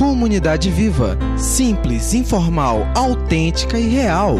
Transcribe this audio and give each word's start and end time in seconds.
Comunidade 0.00 0.70
Viva. 0.70 1.18
Simples, 1.36 2.14
informal, 2.14 2.86
autêntica 2.96 3.78
e 3.78 3.86
real. 3.86 4.36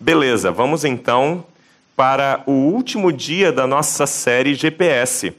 Beleza, 0.00 0.50
vamos 0.50 0.86
então 0.86 1.44
para 1.94 2.42
o 2.46 2.52
último 2.52 3.12
dia 3.12 3.52
da 3.52 3.66
nossa 3.66 4.06
série 4.06 4.54
GPS. 4.54 5.34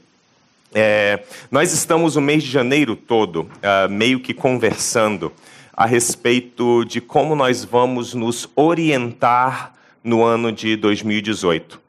É, 0.72 1.24
nós 1.50 1.72
estamos 1.72 2.14
o 2.14 2.20
mês 2.20 2.44
de 2.44 2.50
janeiro 2.52 2.94
todo 2.94 3.40
uh, 3.40 3.90
meio 3.90 4.20
que 4.20 4.32
conversando 4.32 5.32
a 5.72 5.86
respeito 5.86 6.84
de 6.84 7.00
como 7.00 7.34
nós 7.34 7.64
vamos 7.64 8.14
nos 8.14 8.48
orientar 8.54 9.74
no 10.04 10.22
ano 10.22 10.52
de 10.52 10.76
2018. 10.76 11.80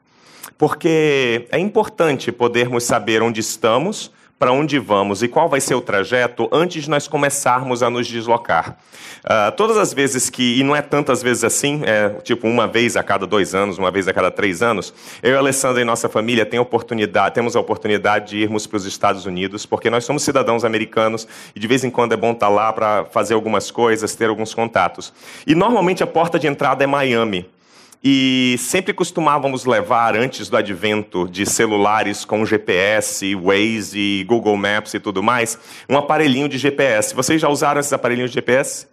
Porque 0.58 1.46
é 1.52 1.58
importante 1.60 2.32
podermos 2.32 2.82
saber 2.82 3.22
onde 3.22 3.38
estamos, 3.38 4.10
para 4.40 4.52
onde 4.52 4.78
vamos 4.78 5.22
e 5.22 5.28
qual 5.28 5.50
vai 5.50 5.60
ser 5.60 5.74
o 5.74 5.82
trajeto 5.82 6.48
antes 6.50 6.84
de 6.84 6.90
nós 6.90 7.06
começarmos 7.06 7.82
a 7.82 7.90
nos 7.90 8.06
deslocar. 8.06 8.78
Uh, 9.22 9.54
todas 9.54 9.76
as 9.76 9.92
vezes 9.92 10.30
que, 10.30 10.58
e 10.58 10.64
não 10.64 10.74
é 10.74 10.80
tantas 10.80 11.22
vezes 11.22 11.44
assim, 11.44 11.82
é 11.84 12.08
tipo 12.22 12.48
uma 12.48 12.66
vez 12.66 12.96
a 12.96 13.02
cada 13.02 13.26
dois 13.26 13.54
anos, 13.54 13.76
uma 13.76 13.90
vez 13.90 14.08
a 14.08 14.14
cada 14.14 14.30
três 14.30 14.62
anos, 14.62 14.94
eu 15.22 15.32
e 15.32 15.34
a 15.34 15.38
Alessandra 15.38 15.82
e 15.82 15.84
nossa 15.84 16.08
família 16.08 16.46
tem 16.46 16.58
oportunidade, 16.58 17.34
temos 17.34 17.54
a 17.54 17.60
oportunidade 17.60 18.30
de 18.30 18.38
irmos 18.38 18.66
para 18.66 18.78
os 18.78 18.86
Estados 18.86 19.26
Unidos, 19.26 19.66
porque 19.66 19.90
nós 19.90 20.06
somos 20.06 20.22
cidadãos 20.22 20.64
americanos 20.64 21.28
e 21.54 21.60
de 21.60 21.66
vez 21.66 21.84
em 21.84 21.90
quando 21.90 22.14
é 22.14 22.16
bom 22.16 22.32
estar 22.32 22.48
lá 22.48 22.72
para 22.72 23.04
fazer 23.04 23.34
algumas 23.34 23.70
coisas, 23.70 24.14
ter 24.14 24.30
alguns 24.30 24.54
contatos. 24.54 25.12
E 25.46 25.54
normalmente 25.54 26.02
a 26.02 26.06
porta 26.06 26.38
de 26.38 26.46
entrada 26.46 26.82
é 26.82 26.86
Miami. 26.86 27.46
E 28.02 28.56
sempre 28.58 28.94
costumávamos 28.94 29.66
levar, 29.66 30.16
antes 30.16 30.48
do 30.48 30.56
advento 30.56 31.28
de 31.28 31.44
celulares 31.44 32.24
com 32.24 32.46
GPS, 32.46 33.34
Waze, 33.34 34.24
Google 34.26 34.56
Maps 34.56 34.94
e 34.94 35.00
tudo 35.00 35.22
mais, 35.22 35.58
um 35.86 35.98
aparelhinho 35.98 36.48
de 36.48 36.56
GPS. 36.56 37.14
Vocês 37.14 37.38
já 37.38 37.48
usaram 37.50 37.78
esses 37.78 37.92
aparelhinhos 37.92 38.30
de 38.30 38.36
GPS? 38.36 38.88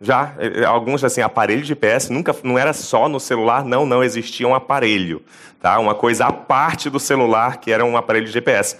Já? 0.00 0.34
É, 0.38 0.62
é, 0.62 0.64
alguns, 0.64 1.04
assim, 1.04 1.20
aparelho 1.20 1.60
de 1.60 1.68
GPS, 1.68 2.10
nunca, 2.10 2.34
não 2.42 2.58
era 2.58 2.72
só 2.72 3.10
no 3.10 3.20
celular, 3.20 3.62
não, 3.62 3.84
não, 3.84 4.02
existia 4.02 4.48
um 4.48 4.54
aparelho, 4.54 5.22
tá? 5.60 5.78
Uma 5.78 5.94
coisa 5.94 6.24
à 6.24 6.32
parte 6.32 6.88
do 6.88 6.98
celular, 6.98 7.58
que 7.58 7.70
era 7.70 7.84
um 7.84 7.94
aparelho 7.94 8.24
de 8.24 8.32
GPS. 8.32 8.76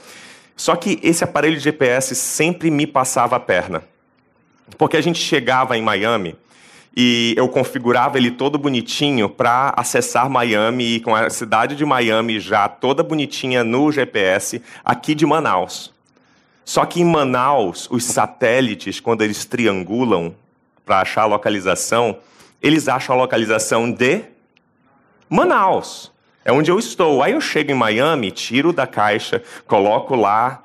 Só 0.57 0.75
que 0.75 0.99
esse 1.03 1.23
aparelho 1.23 1.57
de 1.57 1.63
GPS 1.63 2.15
sempre 2.15 2.71
me 2.71 2.87
passava 2.87 3.37
a 3.37 3.41
perna. 3.41 3.83
Porque 4.79 4.97
a 4.97 5.03
gente 5.03 5.19
chegava 5.19 5.77
em 5.77 5.83
Miami 5.83 6.35
e 6.97 7.35
eu 7.37 7.47
configurava 7.47 8.17
ele 8.17 8.31
todo 8.31 8.59
bonitinho 8.59 9.29
para 9.29 9.75
acessar 9.77 10.31
Miami 10.31 10.95
e 10.95 11.01
com 11.01 11.15
a 11.15 11.29
cidade 11.29 11.77
de 11.77 11.85
Miami 11.85 12.41
já 12.41 12.67
toda 12.69 13.03
bonitinha 13.03 13.63
no 13.63 13.93
GPS 13.93 14.63
aqui 14.83 15.15
de 15.15 15.27
Manaus. 15.27 15.93
Só 16.65 16.87
que 16.87 17.01
em 17.01 17.05
Manaus, 17.05 17.87
os 17.91 18.05
satélites, 18.05 18.99
quando 18.99 19.23
eles 19.23 19.45
triangulam 19.45 20.35
para 20.87 21.01
achar 21.01 21.23
a 21.23 21.27
localização, 21.27 22.19
eles 22.63 22.89
acham 22.89 23.15
a 23.15 23.19
localização 23.19 23.91
de 23.91 24.23
Manaus. 25.29 26.11
É 26.45 26.51
onde 26.51 26.71
eu 26.71 26.79
estou. 26.79 27.23
Aí 27.23 27.33
eu 27.33 27.41
chego 27.41 27.73
em 27.73 27.75
Miami, 27.75 28.31
tiro 28.31 28.73
da 28.73 28.87
caixa, 28.87 29.43
coloco 29.67 30.15
lá 30.15 30.63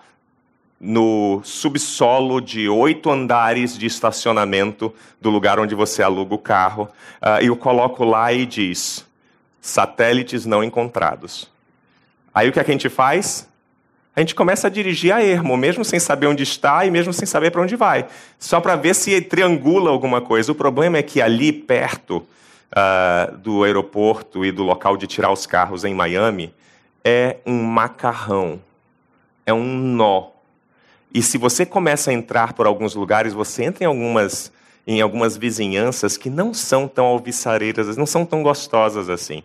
no 0.82 1.42
subsolo 1.44 2.42
de 2.42 2.68
oito 2.68 3.12
andares 3.12 3.78
de 3.78 3.86
estacionamento 3.86 4.92
do 5.22 5.30
lugar 5.30 5.60
onde 5.60 5.76
você 5.76 6.02
aluga 6.02 6.34
o 6.34 6.40
carro. 6.40 6.90
Uh, 7.22 7.44
eu 7.44 7.56
coloco 7.56 8.04
lá 8.04 8.34
e 8.34 8.48
diz: 8.48 9.06
satélites 9.62 10.44
não 10.48 10.64
encontrados. 10.64 11.48
Aí 12.34 12.50
o 12.50 12.52
que, 12.52 12.60
é 12.60 12.64
que 12.64 12.72
a 12.72 12.74
gente 12.74 12.90
faz? 12.90 13.48
A 14.16 14.22
gente 14.22 14.34
começa 14.34 14.68
a 14.68 14.70
dirigir 14.72 15.14
a 15.14 15.24
ermo, 15.24 15.56
mesmo 15.56 15.86
sem 15.86 16.00
saber 16.00 16.26
onde 16.26 16.44
está 16.44 16.84
e 16.84 16.90
mesmo 16.90 17.14
sem 17.14 17.28
saber 17.28 17.52
para 17.52 17.62
onde 17.62 17.76
vai, 17.76 18.08
só 18.40 18.60
para 18.60 18.76
ver 18.76 18.96
se 18.96 19.22
triangula 19.22 19.92
alguma 19.92 20.20
coisa. 20.20 20.52
O 20.52 20.56
problema 20.56 20.98
é 20.98 21.04
que 21.04 21.22
ali 21.22 21.54
perto 21.54 22.18
uh, 22.18 23.38
do 23.38 23.64
aeroporto 23.64 24.44
e 24.44 24.52
do 24.52 24.64
local 24.64 24.98
de 24.98 25.06
tirar 25.06 25.32
os 25.32 25.46
carros 25.46 25.86
em 25.86 25.94
Miami 25.94 26.54
é 27.06 27.38
um 27.46 27.64
macarrão, 27.64 28.60
é 29.46 29.54
um 29.54 29.64
nó 29.64 30.41
e 31.14 31.22
se 31.22 31.38
você 31.38 31.66
começa 31.66 32.10
a 32.10 32.14
entrar 32.14 32.54
por 32.54 32.66
alguns 32.66 32.96
lugares, 32.96 33.34
você 33.34 33.64
entra 33.64 33.84
em 33.84 33.88
algumas, 33.88 34.52
em 34.88 35.02
algumas 35.02 35.36
vizinhanças 35.36 36.16
que 36.16 36.30
não 36.30 36.54
são 36.54 36.88
tão 36.88 37.06
alviçareiras, 37.06 37.98
não 37.98 38.06
são 38.06 38.26
tão 38.26 38.42
gostosas 38.42 39.10
assim. 39.10 39.44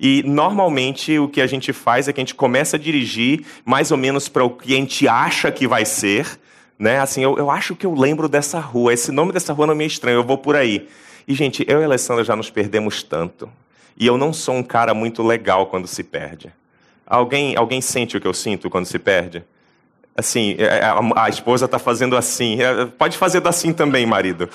E 0.00 0.22
normalmente 0.24 1.18
o 1.18 1.28
que 1.28 1.40
a 1.40 1.46
gente 1.46 1.72
faz 1.72 2.08
é 2.08 2.12
que 2.12 2.20
a 2.20 2.22
gente 2.22 2.34
começa 2.34 2.76
a 2.76 2.80
dirigir 2.80 3.44
mais 3.64 3.90
ou 3.90 3.98
menos 3.98 4.28
para 4.28 4.42
o 4.42 4.50
que 4.50 4.72
a 4.72 4.76
gente 4.76 5.06
acha 5.06 5.52
que 5.52 5.68
vai 5.68 5.84
ser. 5.84 6.40
Né? 6.78 6.98
Assim, 6.98 7.22
eu, 7.22 7.36
eu 7.36 7.50
acho 7.50 7.76
que 7.76 7.86
eu 7.86 7.94
lembro 7.94 8.28
dessa 8.28 8.58
rua, 8.58 8.92
esse 8.92 9.12
nome 9.12 9.32
dessa 9.32 9.52
rua 9.52 9.66
não 9.66 9.74
me 9.74 9.84
é 9.84 9.86
estranho, 9.86 10.16
eu 10.16 10.24
vou 10.24 10.38
por 10.38 10.56
aí. 10.56 10.88
E, 11.28 11.34
gente, 11.34 11.64
eu 11.68 11.78
e 11.80 11.82
a 11.82 11.86
Alessandra 11.86 12.24
já 12.24 12.34
nos 12.34 12.50
perdemos 12.50 13.02
tanto. 13.02 13.48
E 13.96 14.06
eu 14.06 14.16
não 14.16 14.32
sou 14.32 14.56
um 14.56 14.62
cara 14.62 14.94
muito 14.94 15.22
legal 15.22 15.66
quando 15.66 15.86
se 15.86 16.02
perde. 16.02 16.52
Alguém, 17.06 17.54
alguém 17.56 17.80
sente 17.80 18.16
o 18.16 18.20
que 18.20 18.26
eu 18.26 18.34
sinto 18.34 18.70
quando 18.70 18.86
se 18.86 18.98
perde? 18.98 19.44
Assim, 20.16 20.56
é, 20.58 20.64
é, 20.64 20.94
a, 21.16 21.28
esposa 21.28 21.64
está 21.64 21.78
fazendo 21.78 22.16
assim. 22.16 22.60
É, 22.60 22.86
pode 22.86 23.16
fazer 23.16 23.46
assim 23.46 23.72
também, 23.72 24.04
marido. 24.06 24.48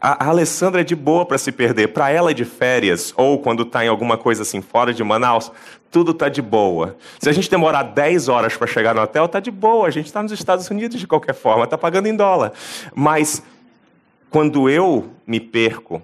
A, 0.00 0.28
Alessandra 0.28 0.80
é 0.80 0.84
de 0.84 0.96
boa 0.96 1.24
para 1.24 1.38
se 1.38 1.52
perder. 1.52 1.88
Para 1.88 2.10
ela 2.10 2.30
é 2.30 2.34
de 2.34 2.44
férias, 2.44 3.12
ou 3.16 3.38
quando 3.38 3.62
está 3.62 3.84
em 3.84 3.88
alguma 3.88 4.16
coisa 4.16 4.42
assim 4.42 4.60
fora 4.60 4.92
de 4.92 5.02
Manaus, 5.04 5.52
tudo 5.90 6.10
está 6.10 6.28
de 6.28 6.42
boa. 6.42 6.96
Se 7.18 7.28
a 7.28 7.32
gente 7.32 7.50
demorar 7.50 7.82
10 7.82 8.28
horas 8.28 8.56
para 8.56 8.66
chegar 8.66 8.94
no 8.94 9.02
hotel, 9.02 9.24
está 9.24 9.40
de 9.40 9.50
boa. 9.50 9.86
A 9.86 9.90
gente 9.90 10.06
está 10.06 10.22
nos 10.22 10.32
Estados 10.32 10.68
Unidos 10.70 11.00
de 11.00 11.06
qualquer 11.06 11.34
forma, 11.34 11.64
está 11.64 11.78
pagando 11.78 12.08
em 12.08 12.16
dólar. 12.16 12.52
Mas 12.94 13.42
quando 14.30 14.68
eu 14.68 15.10
me 15.26 15.40
perco, 15.40 16.02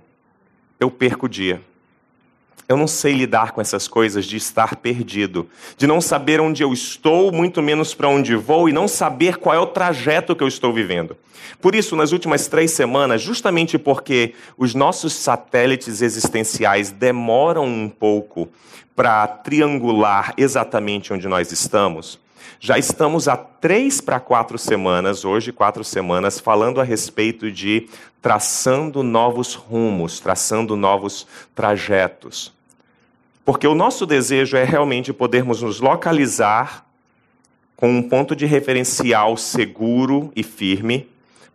eu 0.80 0.90
perco 0.90 1.26
o 1.26 1.28
dia. 1.28 1.60
Eu 2.68 2.76
não 2.76 2.86
sei 2.86 3.12
lidar 3.12 3.52
com 3.52 3.60
essas 3.60 3.86
coisas 3.86 4.24
de 4.24 4.36
estar 4.36 4.76
perdido, 4.76 5.46
de 5.76 5.86
não 5.86 6.00
saber 6.00 6.40
onde 6.40 6.62
eu 6.62 6.72
estou, 6.72 7.30
muito 7.30 7.60
menos 7.60 7.92
para 7.92 8.08
onde 8.08 8.34
vou, 8.34 8.68
e 8.68 8.72
não 8.72 8.88
saber 8.88 9.36
qual 9.36 9.54
é 9.54 9.58
o 9.58 9.66
trajeto 9.66 10.34
que 10.34 10.42
eu 10.42 10.48
estou 10.48 10.72
vivendo. 10.72 11.16
Por 11.60 11.74
isso, 11.74 11.94
nas 11.94 12.12
últimas 12.12 12.48
três 12.48 12.70
semanas, 12.70 13.20
justamente 13.20 13.78
porque 13.78 14.34
os 14.56 14.74
nossos 14.74 15.12
satélites 15.12 16.00
existenciais 16.00 16.90
demoram 16.90 17.66
um 17.66 17.88
pouco 17.88 18.48
para 18.96 19.26
triangular 19.26 20.32
exatamente 20.36 21.12
onde 21.12 21.28
nós 21.28 21.52
estamos, 21.52 22.18
já 22.60 22.78
estamos 22.78 23.28
há 23.28 23.36
três 23.36 24.00
para 24.00 24.18
quatro 24.20 24.58
semanas, 24.58 25.24
hoje 25.24 25.52
quatro 25.52 25.84
semanas, 25.84 26.40
falando 26.40 26.80
a 26.80 26.84
respeito 26.84 27.50
de 27.50 27.88
traçando 28.22 29.02
novos 29.02 29.54
rumos, 29.54 30.18
traçando 30.20 30.76
novos 30.76 31.26
trajetos. 31.54 32.52
Porque 33.44 33.66
o 33.66 33.74
nosso 33.74 34.06
desejo 34.06 34.56
é 34.56 34.64
realmente 34.64 35.12
podermos 35.12 35.60
nos 35.60 35.80
localizar 35.80 36.86
com 37.76 37.90
um 37.90 38.02
ponto 38.02 38.34
de 38.34 38.46
referencial 38.46 39.36
seguro 39.36 40.32
e 40.34 40.42
firme. 40.42 41.06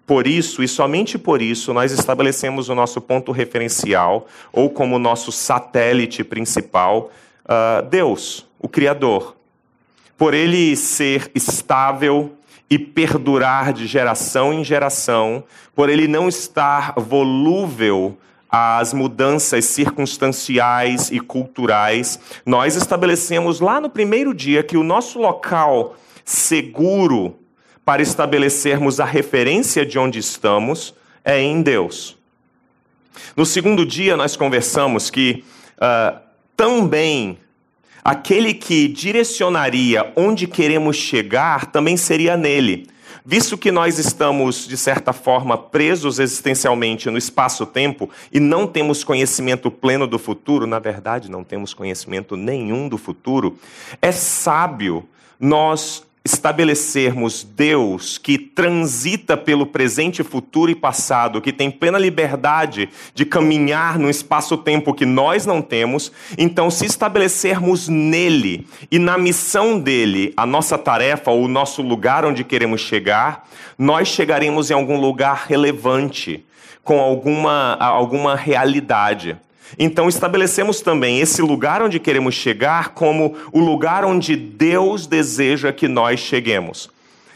Por 0.06 0.28
isso, 0.28 0.62
e 0.62 0.68
somente 0.68 1.18
por 1.18 1.42
isso, 1.42 1.74
nós 1.74 1.92
estabelecemos 1.92 2.70
o 2.70 2.76
nosso 2.76 3.00
ponto 3.00 3.32
referencial, 3.32 4.28
ou 4.52 4.70
como 4.70 5.00
nosso 5.00 5.32
satélite 5.32 6.24
principal, 6.24 7.12
uh, 7.46 7.84
Deus, 7.90 8.46
o 8.60 8.68
Criador. 8.68 9.39
Por 10.20 10.36
ele 10.36 10.76
ser 10.76 11.32
estável 11.34 12.36
e 12.70 12.78
perdurar 12.78 13.74
de 13.74 13.88
geração 13.88 14.54
em 14.54 14.64
geração, 14.64 15.44
por 15.74 15.90
ele 15.90 16.08
não 16.08 16.30
estar 16.30 16.94
volúvel 16.96 18.16
as 18.48 18.94
mudanças 18.94 19.66
circunstanciais 19.66 21.10
e 21.10 21.20
culturais, 21.20 22.20
nós 22.46 22.76
estabelecemos 22.76 23.60
lá 23.60 23.80
no 23.80 23.90
primeiro 23.90 24.34
dia 24.34 24.62
que 24.62 24.76
o 24.76 24.84
nosso 24.84 25.20
local 25.20 25.96
seguro 26.26 27.36
para 27.86 28.02
estabelecermos 28.02 29.00
a 29.00 29.06
referência 29.06 29.86
de 29.86 29.98
onde 29.98 30.20
estamos 30.20 30.94
é 31.24 31.40
em 31.42 31.62
Deus. 31.62 32.18
No 33.36 33.46
segundo 33.46 33.86
dia, 33.86 34.18
nós 34.18 34.36
conversamos 34.36 35.10
que 35.10 35.44
uh, 35.78 36.20
também 36.58 37.38
aquele 38.04 38.54
que 38.54 38.88
direcionaria 38.88 40.12
onde 40.16 40.48
queremos 40.48 40.96
chegar 40.96 41.68
também 41.68 41.98
seria 41.98 42.36
nele. 42.38 42.88
Visto 43.26 43.58
que 43.58 43.72
nós 43.72 44.00
estamos, 44.00 44.68
de 44.68 44.76
certa 44.76 45.14
forma, 45.14 45.58
presos 45.58 46.18
existencialmente 46.18 47.10
no 47.10 47.18
espaço-tempo 47.18 48.10
e 48.32 48.40
não 48.40 48.66
temos 48.66 49.04
conhecimento 49.04 49.70
pleno 49.70 50.08
do 50.08 50.18
futuro, 50.18 50.66
na 50.66 50.80
verdade, 50.80 51.30
não 51.30 51.44
temos 51.44 51.74
conhecimento 51.74 52.36
nenhum 52.36 52.88
do 52.88 52.98
futuro, 52.98 53.60
é 54.02 54.12
sábio 54.12 55.08
nós 55.40 56.04
estabelecermos 56.24 57.44
Deus 57.44 58.18
que 58.18 58.38
transita 58.38 59.38
pelo 59.38 59.66
presente, 59.66 60.24
futuro 60.24 60.70
e 60.70 60.76
passado, 60.76 61.42
que 61.42 61.54
tem 61.54 61.72
plena 61.72 61.98
liberdade 61.98 62.90
de 63.14 63.26
caminhar 63.26 63.98
no 63.98 64.10
espaço-tempo 64.10 64.94
que 64.94 65.06
nós 65.06 65.46
não 65.46 65.62
temos, 65.62 66.12
então, 66.38 66.70
se 66.70 66.86
estabelecermos 66.86 67.88
nele 67.88 68.68
e 68.92 69.00
na 69.00 69.18
missão 69.18 69.80
dele 69.80 70.34
a 70.36 70.46
nossa 70.46 70.78
tarefa 70.78 71.32
ou 71.32 71.44
o 71.44 71.48
nosso 71.48 71.82
lugar 71.82 72.26
onde 72.26 72.44
queremos 72.44 72.82
chegar, 72.82 73.48
nós 73.78 74.10
chegaremos 74.10 74.70
em 74.70 74.74
algum 74.74 75.00
lugar 75.00 75.46
relevante, 75.48 76.46
com 76.84 77.00
alguma, 77.00 77.76
alguma 77.76 78.36
realidade. 78.36 79.38
Então 79.78 80.10
estabelecemos 80.10 80.82
também 80.82 81.20
esse 81.20 81.42
lugar 81.42 81.82
onde 81.82 82.00
queremos 82.00 82.36
chegar 82.36 82.90
como 82.90 83.36
o 83.52 83.60
lugar 83.60 84.04
onde 84.06 84.36
Deus 84.36 85.06
deseja 85.06 85.72
que 85.72 85.88
nós 85.88 86.20
cheguemos. 86.20 86.90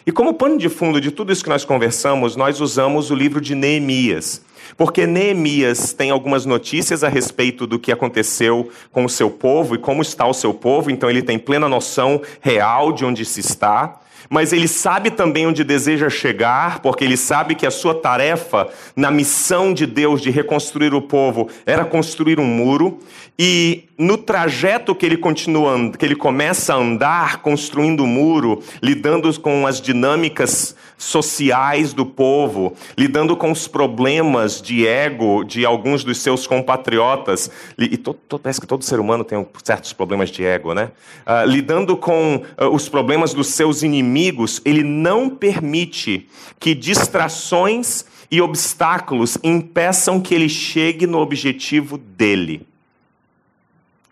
E 0.06 0.12
como 0.12 0.34
pano 0.34 0.58
de 0.58 0.68
fundo 0.68 1.00
de 1.00 1.12
tudo 1.12 1.32
isso 1.32 1.44
que 1.44 1.50
nós 1.50 1.64
conversamos, 1.64 2.36
nós 2.36 2.60
usamos 2.60 3.10
o 3.10 3.16
livro 3.16 3.40
de 3.40 3.56
Neemias. 3.56 4.42
Porque 4.76 5.06
Neemias 5.06 5.94
tem 5.94 6.10
algumas 6.10 6.46
notícias 6.46 7.04
a 7.04 7.10
respeito 7.10 7.68
do 7.68 7.80
que 7.80 7.92
aconteceu 7.92 8.70
com 8.92 9.06
o 9.06 9.10
seu 9.10 9.30
povo 9.30 9.76
e 9.76 9.78
como 9.78 10.02
está 10.02 10.26
o 10.26 10.34
seu 10.34 10.54
povo, 10.54 10.90
então 10.90 11.10
ele 11.10 11.22
tem 11.22 11.38
plena 11.38 11.70
noção 11.70 12.22
real 12.42 12.92
de 12.92 13.06
onde 13.06 13.24
se 13.24 13.40
está 13.40 14.00
mas 14.34 14.52
ele 14.52 14.68
sabe 14.68 15.12
também 15.12 15.46
onde 15.46 15.64
deseja 15.64 16.10
chegar, 16.10 16.80
porque 16.80 17.04
ele 17.04 17.16
sabe 17.16 17.54
que 17.54 17.68
a 17.68 17.72
sua 17.72 17.94
tarefa 17.94 18.68
na 18.96 19.12
missão 19.12 19.72
de 19.72 19.86
Deus 19.86 20.24
de 20.24 20.32
reconstruir 20.32 20.92
o 20.92 21.04
povo 21.04 21.50
era 21.68 21.86
construir 21.86 22.40
um 22.40 22.46
muro, 22.46 22.98
e 23.38 23.84
no 23.96 24.18
trajeto 24.18 24.96
que 24.96 25.06
ele 25.06 25.18
continua, 25.18 25.92
que 25.92 26.04
ele 26.04 26.16
começa 26.16 26.74
a 26.74 26.78
andar 26.78 27.44
construindo 27.44 28.06
o 28.06 28.08
muro, 28.08 28.60
lidando 28.82 29.40
com 29.40 29.68
as 29.68 29.80
dinâmicas 29.80 30.76
sociais 31.04 31.94
do 31.94 32.06
povo, 32.06 32.76
lidando 32.98 33.36
com 33.36 33.52
os 33.52 33.68
problemas 33.68 34.62
de 34.62 34.88
ego 34.88 35.44
de 35.44 35.66
alguns 35.66 36.04
dos 36.04 36.20
seus 36.20 36.48
compatriotas, 36.48 37.52
e 37.78 37.98
to, 37.98 38.14
to, 38.14 38.40
parece 38.40 38.60
que 38.60 38.68
todo 38.68 38.84
ser 38.84 39.00
humano 39.00 39.24
tem 39.24 39.46
certos 39.64 39.94
problemas 39.94 40.30
de 40.30 40.44
ego, 40.44 40.74
né? 40.74 40.92
Uh, 41.26 41.48
lidando 41.48 41.96
com 41.98 42.38
uh, 42.38 42.68
os 42.68 42.88
problemas 42.88 43.34
dos 43.34 43.48
seus 43.48 43.84
inimigos, 43.84 44.62
ele 44.64 44.84
não 44.84 45.30
permite 45.30 46.28
que 46.60 46.74
distrações 46.74 48.06
e 48.32 48.42
obstáculos 48.42 49.38
impeçam 49.44 50.20
que 50.20 50.34
ele 50.34 50.50
chegue 50.50 51.06
no 51.06 51.20
objetivo 51.20 51.98
dele, 51.98 52.66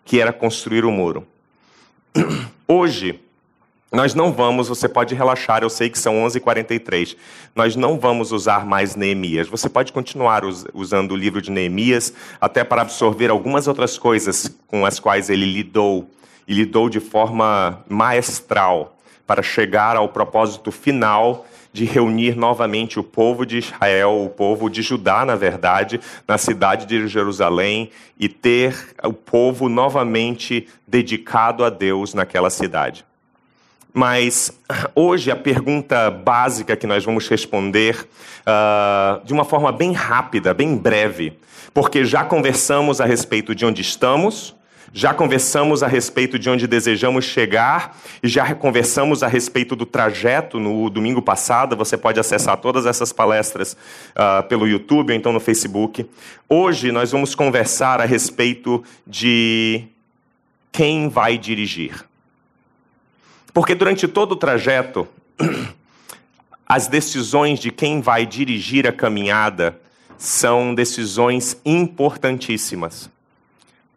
que 0.04 0.20
era 0.20 0.32
construir 0.32 0.84
o 0.84 0.92
muro. 0.92 1.26
Hoje, 2.68 3.18
nós 3.92 4.14
não 4.14 4.32
vamos, 4.32 4.68
você 4.68 4.88
pode 4.88 5.14
relaxar, 5.14 5.62
eu 5.62 5.68
sei 5.68 5.90
que 5.90 5.98
são 5.98 6.14
11h43. 6.24 7.14
Nós 7.54 7.76
não 7.76 7.98
vamos 7.98 8.32
usar 8.32 8.64
mais 8.64 8.96
Neemias. 8.96 9.48
Você 9.48 9.68
pode 9.68 9.92
continuar 9.92 10.44
usando 10.72 11.12
o 11.12 11.16
livro 11.16 11.42
de 11.42 11.50
Neemias, 11.50 12.14
até 12.40 12.64
para 12.64 12.80
absorver 12.80 13.30
algumas 13.30 13.68
outras 13.68 13.98
coisas 13.98 14.50
com 14.66 14.86
as 14.86 14.98
quais 14.98 15.28
ele 15.28 15.44
lidou, 15.44 16.08
e 16.48 16.54
lidou 16.54 16.88
de 16.88 17.00
forma 17.00 17.84
maestral, 17.86 18.96
para 19.26 19.42
chegar 19.42 19.94
ao 19.94 20.08
propósito 20.08 20.72
final 20.72 21.46
de 21.70 21.84
reunir 21.84 22.34
novamente 22.34 22.98
o 22.98 23.02
povo 23.02 23.44
de 23.44 23.58
Israel, 23.58 24.24
o 24.24 24.30
povo 24.30 24.70
de 24.70 24.80
Judá, 24.80 25.24
na 25.24 25.36
verdade, 25.36 26.00
na 26.26 26.38
cidade 26.38 26.86
de 26.86 27.06
Jerusalém, 27.06 27.90
e 28.18 28.26
ter 28.28 28.74
o 29.04 29.12
povo 29.12 29.68
novamente 29.68 30.66
dedicado 30.88 31.62
a 31.62 31.70
Deus 31.70 32.14
naquela 32.14 32.50
cidade. 32.50 33.04
Mas 33.92 34.50
hoje 34.94 35.30
a 35.30 35.36
pergunta 35.36 36.10
básica 36.10 36.76
que 36.76 36.86
nós 36.86 37.04
vamos 37.04 37.28
responder 37.28 38.08
uh, 38.40 39.24
de 39.24 39.32
uma 39.32 39.44
forma 39.44 39.70
bem 39.70 39.92
rápida, 39.92 40.54
bem 40.54 40.76
breve, 40.76 41.38
porque 41.74 42.04
já 42.04 42.24
conversamos 42.24 43.00
a 43.00 43.04
respeito 43.04 43.54
de 43.54 43.66
onde 43.66 43.82
estamos, 43.82 44.54
já 44.94 45.14
conversamos 45.14 45.82
a 45.82 45.86
respeito 45.86 46.38
de 46.38 46.50
onde 46.50 46.66
desejamos 46.66 47.24
chegar 47.24 47.96
e 48.22 48.28
já 48.28 48.54
conversamos 48.54 49.22
a 49.22 49.26
respeito 49.26 49.74
do 49.74 49.86
trajeto 49.86 50.60
no 50.60 50.90
domingo 50.90 51.22
passado. 51.22 51.74
Você 51.76 51.96
pode 51.96 52.20
acessar 52.20 52.58
todas 52.58 52.84
essas 52.84 53.10
palestras 53.10 53.74
uh, 54.12 54.46
pelo 54.48 54.68
YouTube 54.68 55.10
ou 55.10 55.16
então 55.16 55.32
no 55.32 55.40
Facebook. 55.40 56.06
Hoje 56.46 56.92
nós 56.92 57.10
vamos 57.10 57.34
conversar 57.34 58.02
a 58.02 58.04
respeito 58.04 58.84
de 59.06 59.84
quem 60.70 61.08
vai 61.08 61.38
dirigir. 61.38 62.11
Porque 63.52 63.74
durante 63.74 64.08
todo 64.08 64.32
o 64.32 64.36
trajeto, 64.36 65.06
as 66.66 66.86
decisões 66.86 67.58
de 67.58 67.70
quem 67.70 68.00
vai 68.00 68.24
dirigir 68.24 68.86
a 68.86 68.92
caminhada 68.92 69.78
são 70.16 70.74
decisões 70.74 71.60
importantíssimas. 71.64 73.10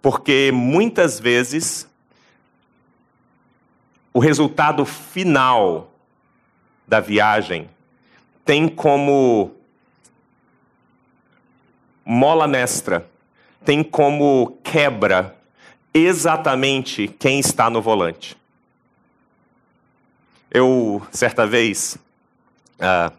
Porque 0.02 0.52
muitas 0.54 1.20
vezes 1.20 1.88
o 4.14 4.20
resultado 4.20 4.86
final 4.86 5.92
da 6.88 7.00
viagem 7.00 7.70
tem 8.44 8.68
como 8.68 9.56
mola 12.04 12.48
mestra, 12.48 13.10
tem 13.64 13.84
como 13.84 14.60
quebra 14.64 15.36
exatamente 15.94 17.08
quem 17.08 17.40
está 17.40 17.70
no 17.70 17.82
volante. 17.82 18.38
Eu, 20.56 21.02
certa 21.12 21.46
vez, 21.46 21.98
uh, 22.80 23.14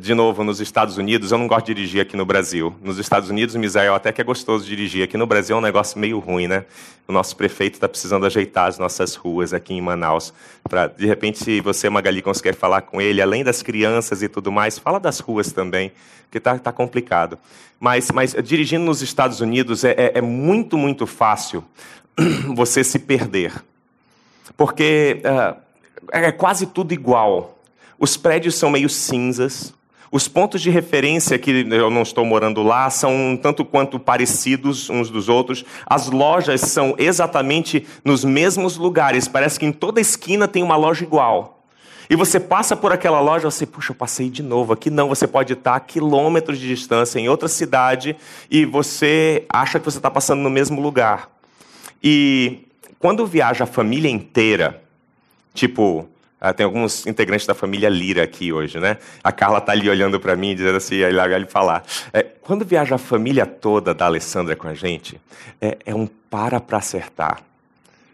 de 0.00 0.14
novo, 0.14 0.42
nos 0.42 0.58
Estados 0.58 0.96
Unidos, 0.96 1.30
eu 1.30 1.38
não 1.38 1.46
gosto 1.46 1.66
de 1.66 1.74
dirigir 1.74 2.00
aqui 2.02 2.16
no 2.16 2.26
Brasil. 2.26 2.74
Nos 2.82 2.98
Estados 2.98 3.30
Unidos, 3.30 3.54
Misael, 3.54 3.94
até 3.94 4.10
que 4.10 4.20
é 4.20 4.24
gostoso 4.24 4.66
dirigir. 4.66 5.04
Aqui 5.04 5.16
no 5.16 5.28
Brasil 5.28 5.54
é 5.54 5.58
um 5.60 5.62
negócio 5.62 5.96
meio 5.96 6.18
ruim, 6.18 6.48
né? 6.48 6.64
O 7.06 7.12
nosso 7.12 7.36
prefeito 7.36 7.74
está 7.74 7.88
precisando 7.88 8.26
ajeitar 8.26 8.66
as 8.66 8.80
nossas 8.80 9.14
ruas 9.14 9.54
aqui 9.54 9.74
em 9.74 9.80
Manaus. 9.80 10.34
Pra, 10.68 10.88
de 10.88 11.06
repente, 11.06 11.38
se 11.38 11.60
você, 11.60 11.88
Magali, 11.88 12.20
conseguir 12.20 12.54
falar 12.54 12.80
com 12.80 13.00
ele, 13.00 13.22
além 13.22 13.44
das 13.44 13.62
crianças 13.62 14.20
e 14.20 14.28
tudo 14.28 14.50
mais, 14.50 14.76
fala 14.76 14.98
das 14.98 15.20
ruas 15.20 15.52
também, 15.52 15.92
porque 16.24 16.38
está 16.38 16.58
tá 16.58 16.72
complicado. 16.72 17.38
Mas, 17.78 18.10
mas 18.10 18.34
dirigindo 18.42 18.84
nos 18.84 19.02
Estados 19.02 19.40
Unidos 19.40 19.84
é, 19.84 19.92
é, 19.92 20.12
é 20.16 20.20
muito, 20.20 20.76
muito 20.76 21.06
fácil 21.06 21.64
você 22.56 22.82
se 22.82 22.98
perder. 22.98 23.52
Porque 24.56 25.22
uh, 25.24 25.63
é 26.12 26.32
quase 26.32 26.66
tudo 26.66 26.92
igual. 26.92 27.58
Os 27.98 28.16
prédios 28.16 28.54
são 28.54 28.70
meio 28.70 28.88
cinzas. 28.88 29.74
Os 30.10 30.28
pontos 30.28 30.62
de 30.62 30.70
referência, 30.70 31.36
que 31.38 31.50
eu 31.50 31.90
não 31.90 32.02
estou 32.02 32.24
morando 32.24 32.62
lá, 32.62 32.88
são 32.88 33.36
tanto 33.40 33.64
quanto 33.64 33.98
parecidos 33.98 34.88
uns 34.88 35.10
dos 35.10 35.28
outros. 35.28 35.64
As 35.84 36.08
lojas 36.08 36.60
são 36.60 36.94
exatamente 36.98 37.84
nos 38.04 38.24
mesmos 38.24 38.76
lugares. 38.76 39.26
Parece 39.26 39.58
que 39.58 39.66
em 39.66 39.72
toda 39.72 40.00
esquina 40.00 40.46
tem 40.46 40.62
uma 40.62 40.76
loja 40.76 41.02
igual. 41.02 41.64
E 42.08 42.14
você 42.14 42.38
passa 42.38 42.76
por 42.76 42.92
aquela 42.92 43.20
loja, 43.20 43.50
você, 43.50 43.66
puxa, 43.66 43.92
eu 43.92 43.96
passei 43.96 44.28
de 44.28 44.42
novo. 44.42 44.72
Aqui 44.72 44.90
não, 44.90 45.08
você 45.08 45.26
pode 45.26 45.54
estar 45.54 45.74
a 45.74 45.80
quilômetros 45.80 46.60
de 46.60 46.68
distância 46.68 47.18
em 47.18 47.28
outra 47.28 47.48
cidade 47.48 48.14
e 48.50 48.64
você 48.64 49.44
acha 49.48 49.80
que 49.80 49.84
você 49.84 49.98
está 49.98 50.10
passando 50.10 50.42
no 50.42 50.50
mesmo 50.50 50.80
lugar. 50.80 51.28
E 52.02 52.68
quando 53.00 53.26
viaja 53.26 53.64
a 53.64 53.66
família 53.66 54.10
inteira, 54.10 54.83
Tipo, 55.54 56.08
ah, 56.40 56.52
tem 56.52 56.66
alguns 56.66 57.06
integrantes 57.06 57.46
da 57.46 57.54
família 57.54 57.88
Lira 57.88 58.22
aqui 58.22 58.52
hoje, 58.52 58.78
né? 58.78 58.98
A 59.22 59.32
Carla 59.32 59.62
tá 59.62 59.72
ali 59.72 59.88
olhando 59.88 60.20
para 60.20 60.36
mim, 60.36 60.54
dizendo 60.54 60.76
assim, 60.76 61.02
aí 61.02 61.12
lá 61.12 61.26
ele 61.26 61.46
falar. 61.46 61.82
É, 62.12 62.22
quando 62.22 62.66
viaja 62.66 62.96
a 62.96 62.98
família 62.98 63.46
toda 63.46 63.94
da 63.94 64.04
Alessandra 64.04 64.54
com 64.54 64.68
a 64.68 64.74
gente, 64.74 65.18
é, 65.58 65.78
é 65.86 65.94
um 65.94 66.06
para 66.06 66.60
para 66.60 66.76
acertar. 66.76 67.40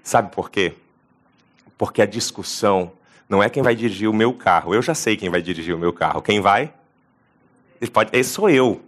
Sabe 0.04 0.30
por 0.30 0.49
quê? 0.49 0.75
Porque 1.76 2.00
a 2.02 2.06
discussão 2.06 2.92
não 3.28 3.42
é 3.42 3.49
quem 3.49 3.62
vai 3.62 3.75
dirigir 3.75 4.09
o 4.09 4.12
meu 4.12 4.32
carro. 4.32 4.75
Eu 4.75 4.82
já 4.82 4.94
sei 4.94 5.16
quem 5.16 5.28
vai 5.28 5.42
dirigir 5.42 5.75
o 5.75 5.78
meu 5.78 5.92
carro. 5.92 6.23
Quem 6.23 6.40
vai? 6.40 6.73
Pode, 7.92 8.16
esse 8.16 8.30
sou 8.30 8.50
eu. 8.50 8.80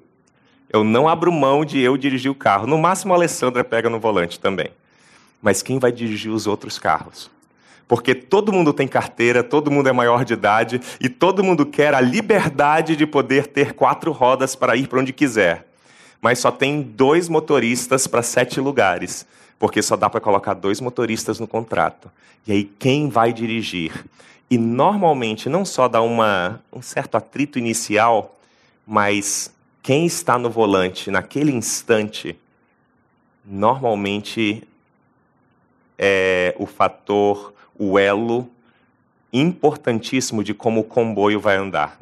Eu 0.69 0.85
não 0.85 1.09
abro 1.09 1.33
mão 1.33 1.65
de 1.65 1.81
eu 1.81 1.97
dirigir 1.97 2.31
o 2.31 2.35
carro. 2.35 2.67
No 2.67 2.79
máximo, 2.79 3.13
a 3.13 3.17
Alessandra 3.17 3.65
pega 3.65 3.91
no 3.91 3.99
volante 3.99 4.39
também. 4.39 4.71
Mas 5.41 5.63
quem 5.63 5.79
vai 5.79 5.91
dirigir 5.91 6.31
os 6.31 6.47
outros 6.47 6.79
carros? 6.79 7.31
Porque 7.87 8.15
todo 8.15 8.53
mundo 8.53 8.73
tem 8.73 8.89
carteira, 8.89 9.43
todo 9.43 9.71
mundo 9.71 9.89
é 9.89 9.93
maior 9.93 10.25
de 10.25 10.33
idade 10.33 10.81
e 11.01 11.09
todo 11.09 11.45
mundo 11.45 11.67
quer 11.67 11.95
a 11.95 12.01
liberdade 12.01 12.97
de 12.97 13.07
poder 13.07 13.47
ter 13.47 13.75
quatro 13.75 14.13
rodas 14.13 14.55
para 14.55 14.77
ir 14.77 14.89
para 14.89 15.01
onde 15.01 15.13
quiser. 15.13 15.67
Mas 16.21 16.39
só 16.39 16.51
tem 16.51 16.83
dois 16.83 17.29
motoristas 17.29 18.07
para 18.07 18.23
sete 18.23 18.61
lugares, 18.61 19.27
porque 19.59 19.83
só 19.83 19.97
dá 19.97 20.09
para 20.09 20.21
colocar 20.21 20.55
dois 20.55 20.81
motoristas 20.81 21.39
no 21.41 21.47
contrato. 21.47 22.11
E 22.47 22.53
aí 22.53 22.65
quem 22.65 23.09
vai 23.09 23.33
dirigir? 23.33 24.05
E 24.51 24.57
normalmente 24.59 25.49
não 25.49 25.65
só 25.65 25.89
dá 25.89 26.01
uma, 26.01 26.61
um 26.73 26.83
certo 26.83 27.17
atrito 27.17 27.59
inicial, 27.59 28.39
mas 28.87 29.53
quem 29.83 30.07
está 30.07 30.39
no 30.39 30.49
volante 30.49 31.11
naquele 31.11 31.51
instante 31.51 32.39
normalmente 33.45 34.63
é 35.99 36.55
o 36.59 36.67
fator 36.67 37.53
o 37.85 37.99
elo 37.99 38.49
importantíssimo 39.33 40.45
de 40.45 40.55
como 40.55 40.83
o 40.83 40.85
comboio 40.85 41.41
vai 41.41 41.57
andar. 41.57 41.99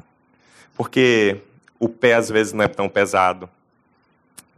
Porque 0.76 1.38
o 1.78 1.88
pé 1.88 2.14
às 2.14 2.28
vezes 2.28 2.52
não 2.52 2.62
é 2.62 2.68
tão 2.68 2.86
pesado. 2.86 3.48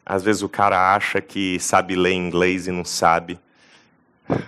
Às 0.05 0.25
vezes 0.25 0.43
o 0.43 0.49
cara 0.49 0.93
acha 0.93 1.21
que 1.21 1.61
sabe 1.61 1.95
ler 1.95 2.15
inglês 2.15 2.67
e 2.67 2.73
não 2.73 2.85
sabe. 2.85 3.39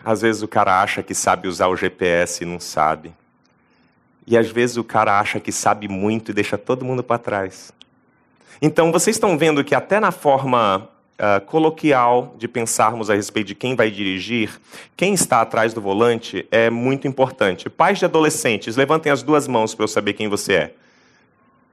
Às 0.04 0.22
vezes 0.22 0.42
o 0.42 0.48
cara 0.48 0.82
acha 0.82 1.00
que 1.00 1.14
sabe 1.14 1.46
usar 1.46 1.68
o 1.68 1.76
GPS 1.76 2.42
e 2.42 2.46
não 2.46 2.58
sabe. 2.58 3.14
E 4.26 4.36
às 4.36 4.50
vezes 4.50 4.76
o 4.76 4.82
cara 4.82 5.20
acha 5.20 5.38
que 5.38 5.52
sabe 5.52 5.86
muito 5.86 6.32
e 6.32 6.34
deixa 6.34 6.58
todo 6.58 6.84
mundo 6.84 7.04
para 7.04 7.18
trás. 7.18 7.72
Então 8.60 8.90
vocês 8.90 9.14
estão 9.14 9.38
vendo 9.38 9.62
que 9.62 9.76
até 9.76 10.00
na 10.00 10.10
forma 10.10 10.88
uh, 11.18 11.44
coloquial 11.46 12.34
de 12.38 12.48
pensarmos 12.48 13.10
a 13.10 13.14
respeito 13.14 13.48
de 13.48 13.54
quem 13.54 13.74
vai 13.74 13.90
dirigir, 13.90 14.60
quem 14.96 15.14
está 15.14 15.40
atrás 15.40 15.72
do 15.72 15.80
volante 15.80 16.46
é 16.50 16.70
muito 16.70 17.06
importante. 17.06 17.68
Pais 17.68 17.98
de 17.98 18.04
adolescentes, 18.04 18.76
levantem 18.76 19.10
as 19.10 19.22
duas 19.22 19.46
mãos 19.46 19.74
para 19.74 19.84
eu 19.84 19.88
saber 19.88 20.14
quem 20.14 20.28
você 20.28 20.52
é. 20.54 20.74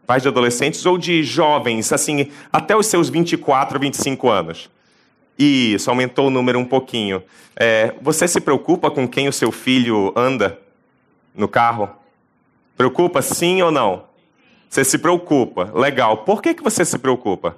Pais 0.06 0.24
de 0.24 0.28
adolescentes 0.28 0.86
ou 0.86 0.98
de 0.98 1.24
jovens, 1.24 1.92
assim, 1.94 2.32
até 2.52 2.76
os 2.76 2.88
seus 2.88 3.10
24, 3.10 3.80
25 3.80 4.30
anos. 4.30 4.70
Isso, 5.38 5.90
aumentou 5.90 6.28
o 6.28 6.30
número 6.30 6.60
um 6.60 6.66
pouquinho. 6.66 7.24
É, 7.56 7.94
você 8.02 8.28
se 8.28 8.42
preocupa 8.42 8.92
com 8.92 9.08
quem 9.08 9.28
o 9.28 9.34
seu 9.34 9.52
filho 9.52 10.14
anda 10.16 10.60
no 11.34 11.48
carro? 11.48 11.90
Preocupa 12.76 13.22
sim 13.22 13.62
ou 13.62 13.72
não? 13.72 14.04
Você 14.70 14.84
se 14.84 14.98
preocupa. 14.98 15.72
Legal. 15.74 16.18
Por 16.18 16.42
que, 16.42 16.54
que 16.54 16.64
você 16.64 16.86
se 16.86 16.98
preocupa? 16.98 17.58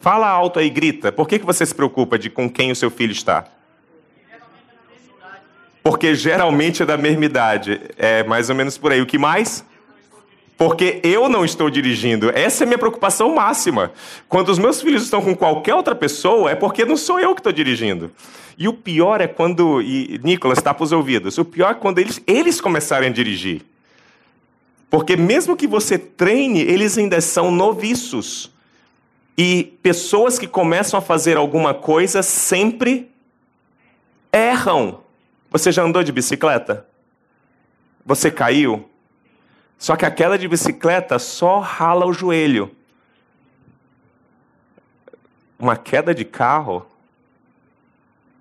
Fala 0.00 0.26
alto 0.26 0.58
aí, 0.58 0.70
grita. 0.70 1.12
Por 1.12 1.28
que, 1.28 1.38
que 1.38 1.44
você 1.44 1.64
se 1.64 1.74
preocupa 1.74 2.18
de 2.18 2.30
com 2.30 2.48
quem 2.48 2.72
o 2.72 2.76
seu 2.76 2.90
filho 2.90 3.12
está? 3.12 3.44
Porque 5.82 6.14
geralmente 6.14 6.82
é 6.82 6.86
da 6.86 6.96
mesma 6.96 7.24
idade. 7.26 7.78
É 7.98 8.24
mais 8.24 8.48
ou 8.48 8.56
menos 8.56 8.78
por 8.78 8.92
aí. 8.92 9.02
O 9.02 9.06
que 9.06 9.18
mais? 9.18 9.62
Porque 10.56 11.00
eu 11.02 11.28
não 11.28 11.44
estou 11.44 11.68
dirigindo. 11.68 12.30
Essa 12.30 12.62
é 12.62 12.64
a 12.64 12.66
minha 12.66 12.78
preocupação 12.78 13.34
máxima. 13.34 13.92
Quando 14.26 14.48
os 14.48 14.58
meus 14.58 14.80
filhos 14.80 15.02
estão 15.02 15.20
com 15.20 15.36
qualquer 15.36 15.74
outra 15.74 15.94
pessoa, 15.94 16.50
é 16.50 16.54
porque 16.54 16.86
não 16.86 16.96
sou 16.96 17.20
eu 17.20 17.34
que 17.34 17.40
estou 17.40 17.52
dirigindo. 17.52 18.10
E 18.56 18.68
o 18.68 18.72
pior 18.72 19.20
é 19.20 19.26
quando. 19.26 19.82
E 19.82 20.18
Nicolas, 20.24 20.62
tapa 20.62 20.82
os 20.82 20.92
ouvidos. 20.92 21.36
O 21.36 21.44
pior 21.44 21.72
é 21.72 21.74
quando 21.74 21.98
eles, 21.98 22.22
eles 22.26 22.58
começarem 22.58 23.10
a 23.10 23.12
dirigir. 23.12 23.62
Porque 24.88 25.14
mesmo 25.14 25.56
que 25.56 25.66
você 25.66 25.98
treine, 25.98 26.60
eles 26.60 26.96
ainda 26.96 27.20
são 27.20 27.50
noviços. 27.50 28.50
E 29.42 29.64
pessoas 29.82 30.38
que 30.38 30.46
começam 30.46 30.98
a 30.98 31.00
fazer 31.00 31.38
alguma 31.38 31.72
coisa 31.72 32.22
sempre 32.22 33.10
erram. 34.30 35.00
Você 35.50 35.72
já 35.72 35.82
andou 35.82 36.02
de 36.02 36.12
bicicleta? 36.12 36.86
Você 38.04 38.30
caiu? 38.30 38.86
Só 39.78 39.96
que 39.96 40.04
a 40.04 40.10
queda 40.10 40.36
de 40.36 40.46
bicicleta 40.46 41.18
só 41.18 41.58
rala 41.58 42.04
o 42.04 42.12
joelho. 42.12 42.70
Uma 45.58 45.74
queda 45.74 46.14
de 46.14 46.26
carro, 46.26 46.86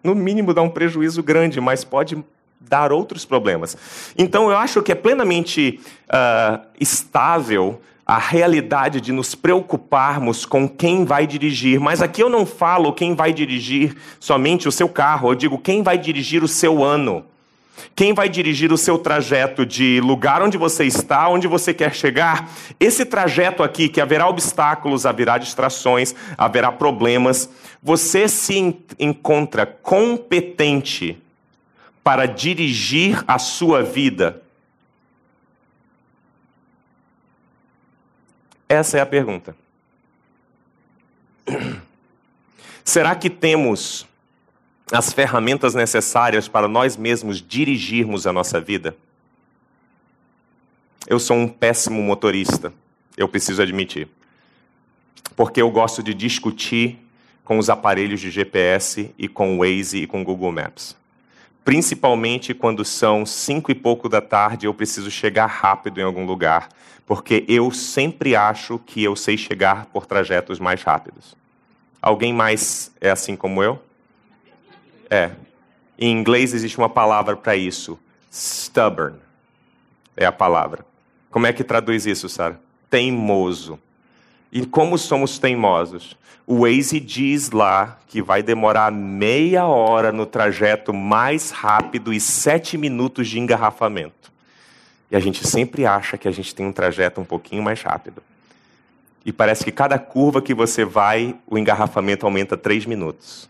no 0.03 0.13
mínimo, 0.13 0.53
dá 0.53 0.61
um 0.61 0.69
prejuízo 0.69 1.23
grande, 1.23 1.61
mas 1.61 1.85
pode 1.85 2.21
dar 2.59 2.91
outros 2.91 3.23
problemas. 3.23 4.13
Então, 4.17 4.51
eu 4.51 4.57
acho 4.57 4.83
que 4.83 4.91
é 4.91 4.95
plenamente 4.95 5.79
uh, 6.09 6.61
estável 6.77 7.81
a 8.09 8.17
realidade 8.17 8.99
de 8.99 9.11
nos 9.11 9.35
preocuparmos 9.35 10.43
com 10.43 10.67
quem 10.67 11.05
vai 11.05 11.27
dirigir. 11.27 11.79
Mas 11.79 12.01
aqui 12.01 12.23
eu 12.23 12.27
não 12.27 12.43
falo 12.43 12.91
quem 12.91 13.13
vai 13.13 13.31
dirigir 13.31 13.95
somente 14.19 14.67
o 14.67 14.71
seu 14.71 14.89
carro, 14.89 15.29
eu 15.29 15.35
digo 15.35 15.59
quem 15.59 15.83
vai 15.83 15.95
dirigir 15.95 16.43
o 16.43 16.47
seu 16.47 16.83
ano. 16.83 17.23
Quem 17.95 18.11
vai 18.11 18.27
dirigir 18.27 18.73
o 18.73 18.77
seu 18.79 18.97
trajeto 18.97 19.63
de 19.63 20.01
lugar 20.01 20.41
onde 20.41 20.57
você 20.57 20.85
está, 20.85 21.29
onde 21.29 21.47
você 21.47 21.71
quer 21.71 21.93
chegar? 21.93 22.49
Esse 22.79 23.05
trajeto 23.05 23.61
aqui, 23.61 23.87
que 23.87 24.01
haverá 24.01 24.27
obstáculos, 24.27 25.05
haverá 25.05 25.37
distrações, 25.37 26.15
haverá 26.35 26.71
problemas, 26.71 27.47
você 27.81 28.27
se 28.27 28.75
encontra 28.97 29.67
competente 29.67 31.15
para 32.03 32.25
dirigir 32.25 33.23
a 33.27 33.37
sua 33.37 33.83
vida 33.83 34.41
Essa 38.69 38.99
é 38.99 39.01
a 39.01 39.05
pergunta. 39.05 39.55
Será 42.85 43.15
que 43.15 43.27
temos 43.27 44.07
as 44.91 45.11
ferramentas 45.11 45.73
necessárias 45.73 46.47
para 46.47 46.67
nós 46.67 46.95
mesmos 46.95 47.41
dirigirmos 47.41 48.27
a 48.27 48.31
nossa 48.31 48.61
vida? 48.61 48.95
Eu 51.07 51.19
sou 51.19 51.35
um 51.35 51.47
péssimo 51.47 51.99
motorista, 52.03 52.71
eu 53.17 53.27
preciso 53.27 53.59
admitir. 53.63 54.07
Porque 55.35 55.59
eu 55.59 55.71
gosto 55.71 56.03
de 56.03 56.13
discutir 56.13 56.99
com 57.43 57.57
os 57.57 57.71
aparelhos 57.71 58.21
de 58.21 58.29
GPS 58.29 59.11
e 59.17 59.27
com 59.27 59.57
o 59.57 59.59
Waze 59.59 60.03
e 60.03 60.07
com 60.07 60.21
o 60.21 60.23
Google 60.23 60.51
Maps. 60.51 60.95
Principalmente 61.63 62.53
quando 62.53 62.83
são 62.83 63.25
cinco 63.25 63.71
e 63.71 63.75
pouco 63.75 64.09
da 64.09 64.21
tarde, 64.21 64.65
eu 64.65 64.73
preciso 64.73 65.11
chegar 65.11 65.45
rápido 65.45 65.99
em 65.99 66.03
algum 66.03 66.25
lugar 66.25 66.69
porque 67.09 67.43
eu 67.47 67.71
sempre 67.71 68.35
acho 68.35 68.77
que 68.77 69.03
eu 69.03 69.15
sei 69.15 69.35
chegar 69.35 69.87
por 69.87 70.05
trajetos 70.05 70.59
mais 70.59 70.83
rápidos. 70.83 71.35
Alguém 71.99 72.31
mais 72.31 72.91
é 73.01 73.09
assim 73.09 73.35
como 73.35 73.63
eu? 73.63 73.81
É. 75.09 75.31
Em 75.97 76.11
inglês 76.11 76.53
existe 76.53 76.77
uma 76.77 76.87
palavra 76.87 77.35
para 77.35 77.55
isso. 77.55 77.97
Stubborn 78.31 79.17
é 80.15 80.23
a 80.23 80.31
palavra. 80.31 80.85
Como 81.31 81.47
é 81.47 81.51
que 81.51 81.63
traduz 81.63 82.05
isso, 82.05 82.29
Sara? 82.29 82.61
Teimoso. 82.91 83.79
E 84.51 84.65
como 84.65 84.97
somos 84.97 85.37
teimosos? 85.37 86.17
O 86.47 86.61
Waze 86.61 86.99
diz 86.99 87.51
lá 87.51 87.99
que 88.07 88.21
vai 88.21 88.41
demorar 88.41 88.91
meia 88.91 89.65
hora 89.67 90.11
no 90.11 90.25
trajeto 90.25 90.91
mais 90.91 91.51
rápido 91.51 92.11
e 92.11 92.19
sete 92.19 92.77
minutos 92.77 93.27
de 93.27 93.39
engarrafamento. 93.39 94.31
E 95.11 95.15
a 95.15 95.19
gente 95.19 95.47
sempre 95.47 95.85
acha 95.85 96.17
que 96.17 96.27
a 96.27 96.31
gente 96.31 96.53
tem 96.55 96.65
um 96.65 96.71
trajeto 96.71 97.21
um 97.21 97.25
pouquinho 97.25 97.61
mais 97.61 97.81
rápido. 97.81 98.23
E 99.23 99.31
parece 99.31 99.63
que 99.63 99.71
cada 99.71 99.99
curva 99.99 100.41
que 100.41 100.53
você 100.53 100.83
vai, 100.83 101.35
o 101.45 101.57
engarrafamento 101.57 102.25
aumenta 102.25 102.57
três 102.57 102.85
minutos. 102.85 103.47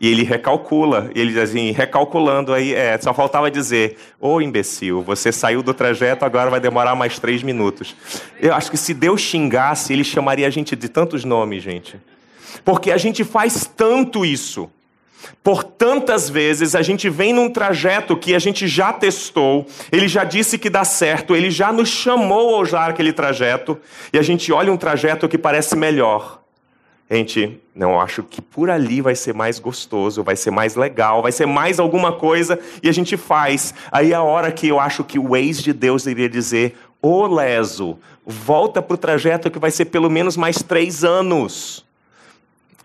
E 0.00 0.08
ele 0.08 0.22
recalcula, 0.22 1.10
ele 1.12 1.32
diz 1.32 1.38
assim, 1.38 1.72
recalculando 1.72 2.54
aí, 2.54 2.72
é, 2.72 2.96
só 2.98 3.12
faltava 3.12 3.50
dizer, 3.50 3.96
ô 4.20 4.34
oh, 4.34 4.40
imbecil, 4.40 5.02
você 5.02 5.32
saiu 5.32 5.60
do 5.60 5.74
trajeto, 5.74 6.24
agora 6.24 6.50
vai 6.50 6.60
demorar 6.60 6.94
mais 6.94 7.18
três 7.18 7.42
minutos. 7.42 7.96
Eu 8.40 8.54
acho 8.54 8.70
que 8.70 8.76
se 8.76 8.94
Deus 8.94 9.20
xingasse, 9.20 9.92
ele 9.92 10.04
chamaria 10.04 10.46
a 10.46 10.50
gente 10.50 10.76
de 10.76 10.88
tantos 10.88 11.24
nomes, 11.24 11.64
gente. 11.64 11.96
Porque 12.64 12.92
a 12.92 12.96
gente 12.96 13.24
faz 13.24 13.68
tanto 13.76 14.24
isso. 14.24 14.70
Por 15.42 15.64
tantas 15.64 16.30
vezes 16.30 16.76
a 16.76 16.82
gente 16.82 17.08
vem 17.10 17.32
num 17.32 17.50
trajeto 17.50 18.16
que 18.16 18.36
a 18.36 18.38
gente 18.38 18.68
já 18.68 18.92
testou, 18.92 19.66
ele 19.90 20.06
já 20.06 20.22
disse 20.22 20.56
que 20.58 20.70
dá 20.70 20.84
certo, 20.84 21.34
ele 21.34 21.50
já 21.50 21.72
nos 21.72 21.88
chamou 21.88 22.54
a 22.54 22.60
usar 22.60 22.90
aquele 22.90 23.12
trajeto, 23.12 23.76
e 24.12 24.18
a 24.18 24.22
gente 24.22 24.52
olha 24.52 24.72
um 24.72 24.76
trajeto 24.76 25.28
que 25.28 25.36
parece 25.36 25.74
melhor. 25.74 26.40
Gente, 27.10 27.58
não, 27.74 27.98
acho 27.98 28.22
que 28.22 28.42
por 28.42 28.68
ali 28.68 29.00
vai 29.00 29.14
ser 29.14 29.32
mais 29.32 29.58
gostoso, 29.58 30.22
vai 30.22 30.36
ser 30.36 30.50
mais 30.50 30.74
legal, 30.74 31.22
vai 31.22 31.32
ser 31.32 31.46
mais 31.46 31.80
alguma 31.80 32.12
coisa, 32.12 32.58
e 32.82 32.88
a 32.88 32.92
gente 32.92 33.16
faz. 33.16 33.72
Aí 33.90 34.12
a 34.12 34.22
hora 34.22 34.52
que 34.52 34.68
eu 34.68 34.78
acho 34.78 35.02
que 35.02 35.18
o 35.18 35.34
ex 35.34 35.62
de 35.62 35.72
Deus 35.72 36.04
deveria 36.04 36.28
dizer: 36.28 36.76
Ô 37.00 37.26
leso, 37.26 37.98
volta 38.26 38.82
para 38.82 38.94
o 38.94 38.98
trajeto 38.98 39.50
que 39.50 39.58
vai 39.58 39.70
ser 39.70 39.86
pelo 39.86 40.10
menos 40.10 40.36
mais 40.36 40.62
três 40.62 41.02
anos. 41.02 41.86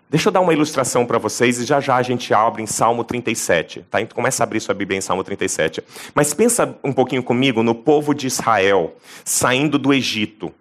Deixa 0.08 0.28
eu 0.28 0.32
dar 0.32 0.40
uma 0.40 0.52
ilustração 0.52 1.04
para 1.04 1.18
vocês 1.18 1.58
e 1.58 1.64
já 1.64 1.80
já 1.80 1.96
a 1.96 2.02
gente 2.02 2.32
abre 2.32 2.62
em 2.62 2.66
Salmo 2.66 3.02
37, 3.02 3.84
tá? 3.90 4.00
Então 4.00 4.14
começa 4.14 4.42
a 4.42 4.44
abrir 4.44 4.60
sua 4.60 4.74
Bíblia 4.74 4.96
em 4.96 5.00
Salmo 5.00 5.24
37. 5.24 5.82
Mas 6.14 6.32
pensa 6.32 6.78
um 6.84 6.92
pouquinho 6.92 7.22
comigo 7.22 7.62
no 7.62 7.74
povo 7.74 8.14
de 8.14 8.26
Israel 8.26 8.96
saindo 9.24 9.76
do 9.76 9.92
Egito. 9.92 10.52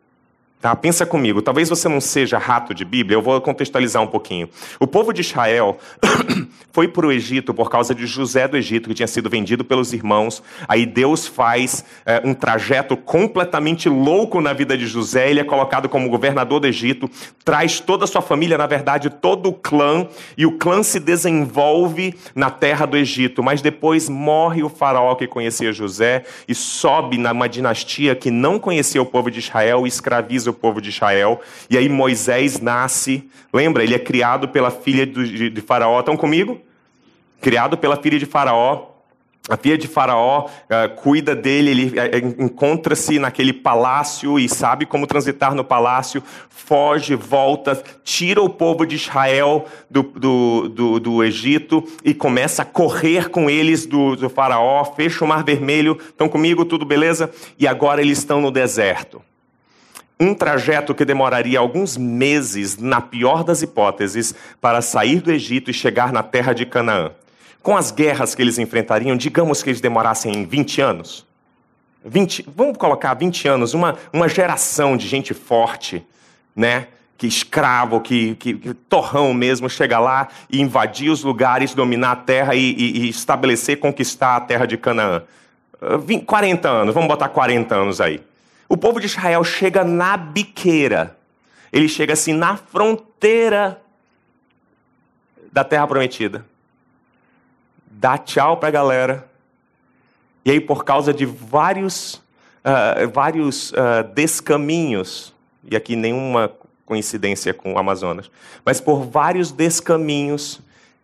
Tá? 0.63 0.74
Pensa 0.77 1.05
comigo, 1.05 1.41
talvez 1.41 1.67
você 1.67 1.89
não 1.89 2.00
seja 2.00 2.38
rato 2.38 2.74
de 2.74 2.86
Bíblia, 2.86 3.17
eu 3.17 3.22
vou 3.22 3.41
contextualizar 3.41 4.01
um 4.01 4.08
pouquinho. 4.08 4.48
O 4.79 4.88
povo 4.88 5.12
de 5.12 5.20
Israel 5.20 5.77
foi 6.72 6.88
para 6.88 7.05
o 7.05 7.12
Egito 7.12 7.53
por 7.53 7.70
causa 7.70 7.93
de 7.93 8.05
José 8.05 8.48
do 8.48 8.55
Egito, 8.55 8.88
que 8.88 8.96
tinha 8.96 9.08
sido 9.08 9.29
vendido 9.29 9.65
pelos 9.65 9.91
irmãos. 9.91 10.41
Aí 10.65 10.86
Deus 10.86 11.27
faz 11.27 11.84
é, 12.05 12.22
um 12.24 12.34
trajeto 12.34 12.96
completamente 12.96 13.89
louco 13.89 14.39
na 14.39 14.53
vida 14.53 14.77
de 14.77 14.88
José. 14.88 15.29
Ele 15.29 15.41
é 15.41 15.43
colocado 15.43 15.89
como 15.89 16.10
governador 16.10 16.62
do 16.62 16.67
Egito, 16.67 17.12
traz 17.43 17.82
toda 17.82 18.05
a 18.05 18.08
sua 18.08 18.22
família, 18.22 18.58
na 18.58 18.65
verdade, 18.65 19.10
todo 19.10 19.50
o 19.50 19.53
clã, 19.53 20.08
e 20.38 20.46
o 20.46 20.58
clã 20.58 20.82
se 20.82 20.98
desenvolve 20.98 22.15
na 22.34 22.50
terra 22.50 22.86
do 22.86 22.96
Egito. 22.96 23.43
Mas 23.43 23.62
depois 23.62 24.08
morre 24.08 24.63
o 24.63 24.70
faraó 24.70 25.13
que 25.15 25.27
conhecia 25.27 25.74
José 25.74 26.24
e 26.48 26.55
sobe 26.55 27.17
numa 27.17 27.50
dinastia 27.50 28.15
que 28.15 28.32
não 28.32 28.58
conhecia 28.58 29.01
o 29.01 29.05
povo 29.05 29.29
de 29.29 29.39
Israel 29.39 29.86
e 29.86 29.89
escraviza 29.89 30.52
o 30.53 30.55
povo 30.55 30.79
de 30.79 30.89
Israel. 30.89 31.41
E 31.69 31.77
aí 31.77 31.89
Moisés 31.89 32.60
nasce. 32.60 33.29
Lembra? 33.53 33.83
Ele 33.83 33.93
é 33.93 34.00
criado 34.00 34.48
pela 34.48 34.72
filha 34.72 35.05
de, 35.05 35.62
Faraó. 35.62 36.00
Estão 36.00 36.15
comigo? 36.15 36.62
criado 37.43 37.77
pela 37.77 37.98
filha 37.98 38.17
de 38.17 38.25
Faraó. 38.25 38.93
A 39.50 39.57
filha 39.57 39.77
de 39.77 39.89
Faraó 39.89 40.45
uh, 40.45 40.95
cuida 40.95 41.36
dele, 41.36 41.72
ele 41.72 41.88
uh, 41.89 42.41
encontra-se 42.45 43.19
naquele 43.19 43.51
palácio 43.51 44.39
e 44.39 44.48
sabe 44.48 44.86
como 44.86 45.05
transitar 45.05 45.53
no 45.53 45.65
palácio, 45.65 46.24
foge, 46.48 47.13
volta, 47.13 47.83
tira 48.05 48.41
o 48.41 48.48
povo 48.48 48.86
de 48.86 48.95
Israel 48.95 49.65
do, 49.89 50.01
do, 50.01 50.69
do, 50.69 51.00
do 51.01 51.24
Egito 51.25 51.83
e 52.05 52.13
começa 52.13 52.62
a 52.62 52.65
correr 52.65 53.29
com 53.29 53.50
eles 53.50 53.86
do, 53.86 54.15
do 54.15 54.29
Faraó, 54.29 54.86
fecha 54.86 55.25
o 55.25 55.27
Mar 55.27 55.43
Vermelho. 55.43 55.98
Estão 56.00 56.29
comigo, 56.29 56.63
tudo 56.63 56.86
beleza? 56.86 57.29
E 57.60 57.67
agora 57.67 58.01
eles 58.01 58.19
estão 58.19 58.39
no 58.39 58.50
deserto. 58.50 59.22
Um 60.20 60.34
trajeto 60.34 60.93
que 60.93 61.03
demoraria 61.03 61.60
alguns 61.60 61.98
meses, 61.98 62.77
na 62.77 63.01
pior 63.01 63.43
das 63.43 63.62
hipóteses, 63.62 64.34
para 64.62 64.82
sair 64.82 65.22
do 65.22 65.32
Egito 65.32 65.72
e 65.72 65.74
chegar 65.74 66.13
na 66.13 66.24
terra 66.24 66.53
de 66.53 66.65
Canaã 66.65 67.12
com 67.63 67.77
as 67.77 67.89
guerras 67.89 68.36
que 68.36 68.41
eles 68.41 68.60
enfrentariam, 68.60 69.15
digamos 69.15 69.63
que 69.63 69.70
eles 69.70 69.79
demorassem 69.79 70.46
20 70.46 70.82
anos. 70.82 71.25
20, 72.05 72.46
vamos 72.53 72.77
colocar 72.77 73.13
20 73.13 73.48
anos, 73.48 73.74
uma, 73.74 73.96
uma 74.12 74.27
geração 74.27 74.98
de 74.98 75.08
gente 75.08 75.34
forte, 75.34 76.05
né? 76.53 76.88
Que 77.17 77.25
escravo, 77.25 78.01
que, 78.01 78.36
que, 78.36 78.53
que 78.55 78.74
torrão 78.74 79.34
mesmo, 79.34 79.70
chega 79.70 79.98
lá 79.98 80.27
e 80.50 80.62
invadir 80.62 81.10
os 81.10 81.24
lugares, 81.24 81.74
dominar 81.74 82.12
a 82.12 82.15
terra 82.17 82.53
e, 82.53 82.74
e, 82.74 83.05
e 83.05 83.10
estabelecer, 83.10 83.79
conquistar 83.79 84.36
a 84.36 84.41
terra 84.41 84.65
de 84.65 84.75
Canaã. 84.75 85.24
20, 86.05 86.25
40 86.25 86.70
anos, 86.70 86.93
vamos 86.93 87.08
botar 87.08 87.29
40 87.29 87.74
anos 87.74 88.01
aí. 88.01 88.22
O 88.67 88.77
povo 88.77 89.00
de 89.00 89.05
Israel 89.05 89.43
chega 89.43 89.84
na 89.84 90.17
biqueira, 90.17 91.17
ele 91.72 91.88
chega 91.88 92.13
assim 92.13 92.34
na 92.34 92.55
fronteira 92.58 93.82
da 95.51 95.63
terra 95.63 95.88
prometida. 95.88 96.46
Dá 97.89 98.17
tchau 98.17 98.58
para 98.58 98.70
a 98.70 98.72
galera. 98.72 99.29
E 100.46 100.51
aí, 100.51 100.60
por 100.60 100.84
causa 100.84 101.13
de 101.13 101.25
vários, 101.25 102.15
uh, 102.65 103.08
vários 103.13 103.72
uh, 103.72 104.03
descaminhos, 104.13 105.34
e 105.63 105.75
aqui 105.75 105.96
nenhuma 105.96 106.51
coincidência 106.86 107.53
com 107.53 107.74
o 107.74 107.77
Amazonas, 107.77 108.29
mas 108.65 108.82
por 108.82 109.05
vários 109.05 109.51
descaminhos, 109.51 110.60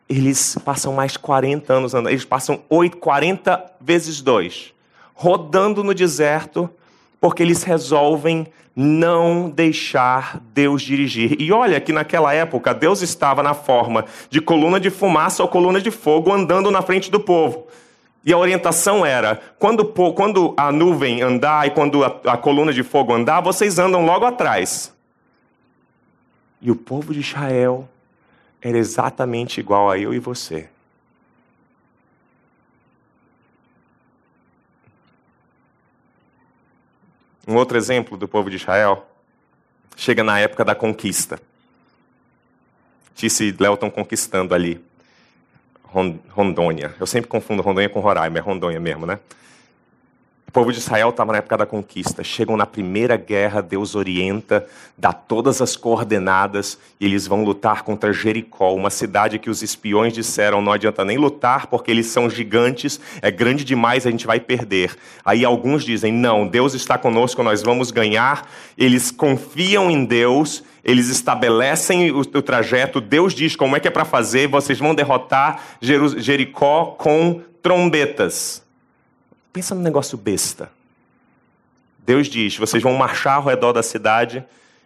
eles 0.09 0.57
passam 0.65 0.91
mais 0.93 1.15
40 1.15 1.71
anos 1.71 1.93
andando, 1.93 2.09
eles 2.09 2.25
passam 2.25 2.61
8, 2.69 2.97
40 2.97 3.71
vezes 3.79 4.21
2, 4.21 4.73
rodando 5.13 5.83
no 5.83 5.93
deserto, 5.93 6.69
porque 7.19 7.43
eles 7.43 7.63
resolvem 7.63 8.47
não 8.75 9.49
deixar 9.49 10.39
Deus 10.53 10.81
dirigir. 10.81 11.35
E 11.39 11.51
olha 11.51 11.81
que 11.81 11.91
naquela 11.91 12.33
época 12.33 12.73
Deus 12.73 13.01
estava 13.01 13.43
na 13.43 13.53
forma 13.53 14.05
de 14.29 14.39
coluna 14.39 14.79
de 14.79 14.89
fumaça 14.89 15.43
ou 15.43 15.49
coluna 15.49 15.81
de 15.81 15.91
fogo 15.91 16.31
andando 16.31 16.71
na 16.71 16.81
frente 16.81 17.11
do 17.11 17.19
povo. 17.19 17.67
E 18.23 18.31
a 18.31 18.37
orientação 18.37 19.05
era: 19.05 19.41
quando, 19.57 19.85
quando 19.85 20.53
a 20.55 20.71
nuvem 20.71 21.21
andar 21.21 21.67
e 21.67 21.71
quando 21.71 22.03
a, 22.03 22.19
a 22.25 22.37
coluna 22.37 22.71
de 22.71 22.83
fogo 22.83 23.13
andar, 23.13 23.41
vocês 23.41 23.79
andam 23.79 24.05
logo 24.05 24.25
atrás. 24.25 24.93
E 26.61 26.71
o 26.71 26.75
povo 26.75 27.13
de 27.13 27.19
Israel 27.19 27.87
era 28.61 28.77
exatamente 28.77 29.59
igual 29.59 29.89
a 29.89 29.97
eu 29.97 30.13
e 30.13 30.19
você. 30.19 30.69
Um 37.49 37.55
outro 37.55 37.75
exemplo 37.79 38.15
do 38.15 38.27
povo 38.27 38.47
de 38.47 38.57
Israel 38.57 39.09
chega 39.97 40.23
na 40.23 40.39
época 40.39 40.63
da 40.63 40.75
conquista. 40.75 41.41
Tisse 43.15 43.45
e 43.45 43.55
Léo 43.59 43.75
conquistando 43.75 44.53
ali 44.53 44.79
Rondônia. 45.83 46.93
Eu 46.99 47.07
sempre 47.07 47.27
confundo 47.27 47.63
Rondônia 47.63 47.89
com 47.89 47.99
Roraima, 48.01 48.37
é 48.37 48.39
Rondônia 48.39 48.79
mesmo, 48.79 49.07
né? 49.07 49.19
O 50.49 50.51
povo 50.51 50.71
de 50.73 50.79
Israel 50.79 51.09
estava 51.09 51.31
na 51.31 51.37
época 51.37 51.57
da 51.57 51.65
conquista. 51.67 52.23
Chegam 52.23 52.57
na 52.57 52.65
primeira 52.65 53.15
guerra, 53.15 53.61
Deus 53.61 53.93
orienta, 53.93 54.65
dá 54.97 55.13
todas 55.13 55.61
as 55.61 55.75
coordenadas 55.75 56.79
e 56.99 57.05
eles 57.05 57.27
vão 57.27 57.43
lutar 57.43 57.83
contra 57.83 58.11
Jericó, 58.11 58.73
uma 58.73 58.89
cidade 58.89 59.37
que 59.37 59.47
os 59.47 59.61
espiões 59.61 60.11
disseram 60.11 60.59
não 60.59 60.71
adianta 60.71 61.05
nem 61.05 61.19
lutar 61.19 61.67
porque 61.67 61.91
eles 61.91 62.07
são 62.07 62.27
gigantes, 62.27 62.99
é 63.21 63.29
grande 63.29 63.63
demais, 63.63 64.07
a 64.07 64.09
gente 64.09 64.25
vai 64.25 64.39
perder. 64.39 64.97
Aí 65.23 65.45
alguns 65.45 65.85
dizem: 65.85 66.11
não, 66.11 66.47
Deus 66.47 66.73
está 66.73 66.97
conosco, 66.97 67.43
nós 67.43 67.61
vamos 67.61 67.91
ganhar. 67.91 68.49
Eles 68.75 69.11
confiam 69.11 69.91
em 69.91 70.03
Deus, 70.03 70.63
eles 70.83 71.09
estabelecem 71.09 72.09
o, 72.09 72.25
trajeto, 72.25 72.99
Deus 72.99 73.35
diz 73.35 73.55
como 73.55 73.75
é 73.75 73.79
que 73.79 73.87
é 73.87 73.91
para 73.91 74.03
fazer, 74.03 74.47
vocês 74.47 74.79
vão 74.79 74.95
derrotar 74.95 75.61
Jericó 75.79 76.95
com 76.97 77.39
trombetas. 77.61 78.67
Pensa 79.51 79.73
num 79.73 79.81
negócio 79.81 80.17
besta. 80.17 80.71
Deus 81.99 82.27
diz: 82.27 82.57
vocês 82.57 82.81
vão 82.81 82.93
marchar 82.93 83.35
ao 83.35 83.43
redor 83.43 83.73
da 83.73 83.83
cidade 83.83 84.43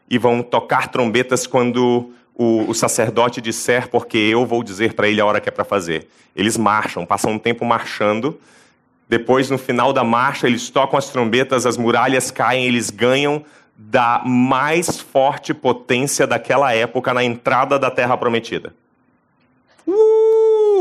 e 0.09 0.17
vão 0.17 0.41
tocar 0.41 0.89
trombetas 0.89 1.47
quando 1.47 2.11
o, 2.35 2.69
o 2.69 2.73
sacerdote 2.73 3.41
disser, 3.41 3.89
porque 3.89 4.17
eu 4.17 4.45
vou 4.45 4.63
dizer 4.63 4.93
para 4.93 5.07
ele 5.07 5.21
a 5.21 5.25
hora 5.25 5.39
que 5.39 5.49
é 5.49 5.51
para 5.51 5.63
fazer. 5.63 6.07
Eles 6.35 6.57
marcham, 6.57 7.05
passam 7.05 7.31
um 7.31 7.39
tempo 7.39 7.63
marchando. 7.65 8.39
Depois, 9.07 9.49
no 9.49 9.57
final 9.57 9.93
da 9.93 10.03
marcha, 10.03 10.47
eles 10.47 10.69
tocam 10.69 10.97
as 10.97 11.09
trombetas, 11.09 11.65
as 11.65 11.77
muralhas 11.77 12.31
caem, 12.31 12.65
eles 12.65 12.89
ganham 12.89 13.43
da 13.77 14.21
mais 14.25 14.99
forte 14.99 15.53
potência 15.53 16.25
daquela 16.25 16.73
época 16.73 17.13
na 17.13 17.23
entrada 17.23 17.77
da 17.77 17.91
Terra 17.91 18.17
Prometida. 18.17 18.73
Uh, 19.85 20.22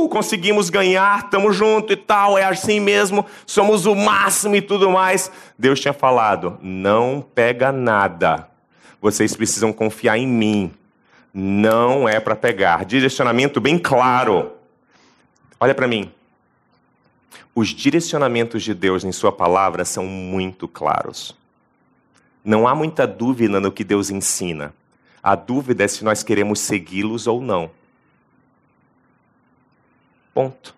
conseguimos 0.08 0.70
ganhar, 0.70 1.24
estamos 1.24 1.56
junto 1.56 1.92
e 1.92 1.96
tal, 1.96 2.36
é 2.38 2.44
assim 2.44 2.80
mesmo, 2.80 3.24
somos 3.46 3.86
o 3.86 3.94
máximo 3.94 4.56
e 4.56 4.62
tudo 4.62 4.90
mais. 4.90 5.30
Deus 5.58 5.80
tinha 5.80 5.92
falado: 5.92 6.58
não 6.62 7.24
pega 7.34 7.72
nada, 7.72 8.48
vocês 9.00 9.36
precisam 9.36 9.72
confiar 9.72 10.18
em 10.18 10.26
mim. 10.26 10.72
Não 11.34 12.06
é 12.06 12.20
para 12.20 12.36
pegar. 12.36 12.84
Direcionamento 12.84 13.60
bem 13.60 13.78
claro. 13.78 14.52
Olha 15.58 15.74
para 15.74 15.88
mim. 15.88 16.10
Os 17.54 17.68
direcionamentos 17.68 18.62
de 18.62 18.74
Deus 18.74 19.04
em 19.04 19.12
Sua 19.12 19.32
palavra 19.32 19.84
são 19.84 20.04
muito 20.04 20.68
claros. 20.68 21.34
Não 22.44 22.66
há 22.66 22.74
muita 22.74 23.06
dúvida 23.06 23.60
no 23.60 23.70
que 23.72 23.84
Deus 23.84 24.10
ensina. 24.10 24.74
A 25.22 25.34
dúvida 25.34 25.84
é 25.84 25.88
se 25.88 26.04
nós 26.04 26.22
queremos 26.22 26.60
segui-los 26.60 27.26
ou 27.26 27.40
não. 27.40 27.70
Ponto. 30.34 30.74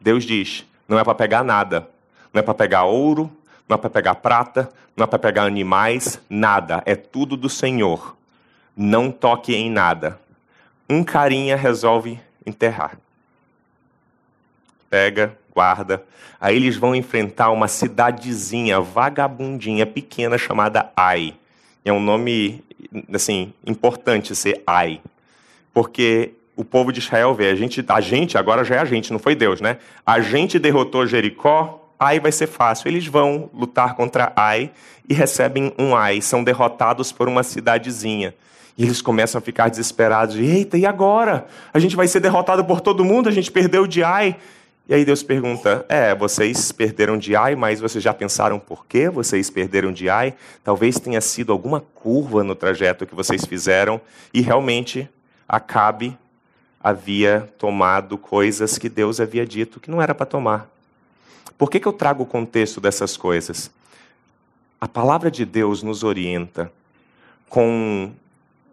Deus 0.00 0.24
diz: 0.24 0.64
não 0.86 0.98
é 0.98 1.04
para 1.04 1.14
pegar 1.14 1.42
nada. 1.42 1.88
Não 2.32 2.40
é 2.40 2.42
para 2.42 2.54
pegar 2.54 2.84
ouro, 2.84 3.30
não 3.68 3.74
é 3.74 3.78
para 3.78 3.90
pegar 3.90 4.14
prata, 4.16 4.70
não 4.96 5.04
é 5.04 5.06
para 5.06 5.18
pegar 5.18 5.44
animais, 5.44 6.20
nada. 6.28 6.82
É 6.84 6.94
tudo 6.94 7.36
do 7.36 7.48
Senhor. 7.48 8.16
Não 8.76 9.10
toque 9.10 9.54
em 9.54 9.70
nada. 9.70 10.20
Um 10.88 11.02
carinha 11.02 11.56
resolve 11.56 12.20
enterrar. 12.46 12.98
Pega, 14.88 15.36
guarda. 15.54 16.04
Aí 16.40 16.56
eles 16.56 16.76
vão 16.76 16.94
enfrentar 16.94 17.50
uma 17.50 17.68
cidadezinha 17.68 18.80
vagabundinha 18.80 19.84
pequena 19.84 20.38
chamada 20.38 20.90
Ai. 20.96 21.34
É 21.84 21.92
um 21.92 22.00
nome 22.00 22.62
assim 23.12 23.52
importante 23.66 24.34
ser 24.34 24.62
Ai, 24.66 25.00
porque 25.72 26.32
o 26.58 26.64
povo 26.64 26.92
de 26.92 26.98
Israel 26.98 27.32
vê, 27.34 27.50
a 27.50 27.54
gente, 27.54 27.84
a 27.86 28.00
gente, 28.00 28.36
agora 28.36 28.64
já 28.64 28.74
é 28.74 28.78
a 28.80 28.84
gente, 28.84 29.12
não 29.12 29.20
foi 29.20 29.36
Deus, 29.36 29.60
né? 29.60 29.78
A 30.04 30.18
gente 30.18 30.58
derrotou 30.58 31.06
Jericó, 31.06 31.88
Ai 31.96 32.18
vai 32.18 32.32
ser 32.32 32.48
fácil. 32.48 32.88
Eles 32.88 33.06
vão 33.06 33.48
lutar 33.54 33.94
contra 33.94 34.32
Ai 34.34 34.72
e 35.08 35.14
recebem 35.14 35.72
um 35.78 35.94
Ai, 35.94 36.20
são 36.20 36.42
derrotados 36.42 37.12
por 37.12 37.28
uma 37.28 37.44
cidadezinha. 37.44 38.34
E 38.76 38.82
eles 38.82 39.00
começam 39.00 39.38
a 39.38 39.42
ficar 39.42 39.68
desesperados. 39.68 40.34
Eita, 40.34 40.76
e 40.76 40.84
agora? 40.84 41.46
A 41.72 41.78
gente 41.78 41.94
vai 41.94 42.08
ser 42.08 42.18
derrotado 42.18 42.64
por 42.64 42.80
todo 42.80 43.04
mundo, 43.04 43.28
a 43.28 43.32
gente 43.32 43.52
perdeu 43.52 43.86
de 43.86 44.02
Ai. 44.02 44.36
E 44.88 44.94
aí 44.94 45.04
Deus 45.04 45.22
pergunta: 45.22 45.86
É, 45.88 46.12
vocês 46.12 46.72
perderam 46.72 47.16
de 47.16 47.36
Ai, 47.36 47.54
mas 47.54 47.78
vocês 47.78 48.02
já 48.02 48.12
pensaram 48.12 48.58
por 48.58 48.84
que 48.84 49.08
vocês 49.08 49.48
perderam 49.48 49.92
de 49.92 50.10
Ai? 50.10 50.34
Talvez 50.64 50.98
tenha 50.98 51.20
sido 51.20 51.52
alguma 51.52 51.80
curva 51.80 52.42
no 52.42 52.56
trajeto 52.56 53.06
que 53.06 53.14
vocês 53.14 53.44
fizeram 53.44 54.00
e 54.34 54.40
realmente 54.40 55.08
acabe 55.48 56.18
havia 56.82 57.52
tomado 57.58 58.16
coisas 58.16 58.78
que 58.78 58.88
Deus 58.88 59.20
havia 59.20 59.44
dito 59.44 59.80
que 59.80 59.90
não 59.90 60.00
era 60.00 60.14
para 60.14 60.26
tomar. 60.26 60.68
Por 61.56 61.70
que, 61.70 61.80
que 61.80 61.88
eu 61.88 61.92
trago 61.92 62.22
o 62.22 62.26
contexto 62.26 62.80
dessas 62.80 63.16
coisas? 63.16 63.70
A 64.80 64.86
palavra 64.86 65.30
de 65.30 65.44
Deus 65.44 65.82
nos 65.82 66.04
orienta 66.04 66.70
com 67.48 68.12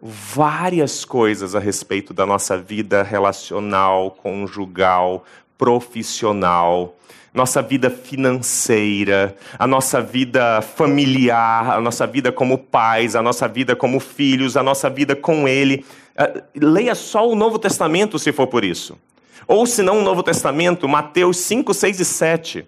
várias 0.00 1.04
coisas 1.04 1.54
a 1.54 1.58
respeito 1.58 2.14
da 2.14 2.24
nossa 2.24 2.56
vida 2.56 3.02
relacional, 3.02 4.12
conjugal, 4.12 5.24
profissional, 5.58 6.96
nossa 7.36 7.60
vida 7.60 7.90
financeira, 7.90 9.36
a 9.58 9.66
nossa 9.66 10.00
vida 10.00 10.62
familiar, 10.62 11.76
a 11.76 11.80
nossa 11.82 12.06
vida 12.06 12.32
como 12.32 12.56
pais, 12.56 13.14
a 13.14 13.20
nossa 13.20 13.46
vida 13.46 13.76
como 13.76 14.00
filhos, 14.00 14.56
a 14.56 14.62
nossa 14.62 14.88
vida 14.88 15.14
com 15.14 15.46
Ele. 15.46 15.84
Ah, 16.16 16.42
leia 16.54 16.94
só 16.94 17.28
o 17.28 17.34
Novo 17.34 17.58
Testamento 17.58 18.18
se 18.18 18.32
for 18.32 18.46
por 18.46 18.64
isso. 18.64 18.98
Ou 19.46 19.66
se 19.66 19.82
não 19.82 19.98
o 19.98 20.02
Novo 20.02 20.22
Testamento, 20.22 20.88
Mateus 20.88 21.36
5, 21.36 21.74
6 21.74 22.00
e 22.00 22.04
7. 22.06 22.66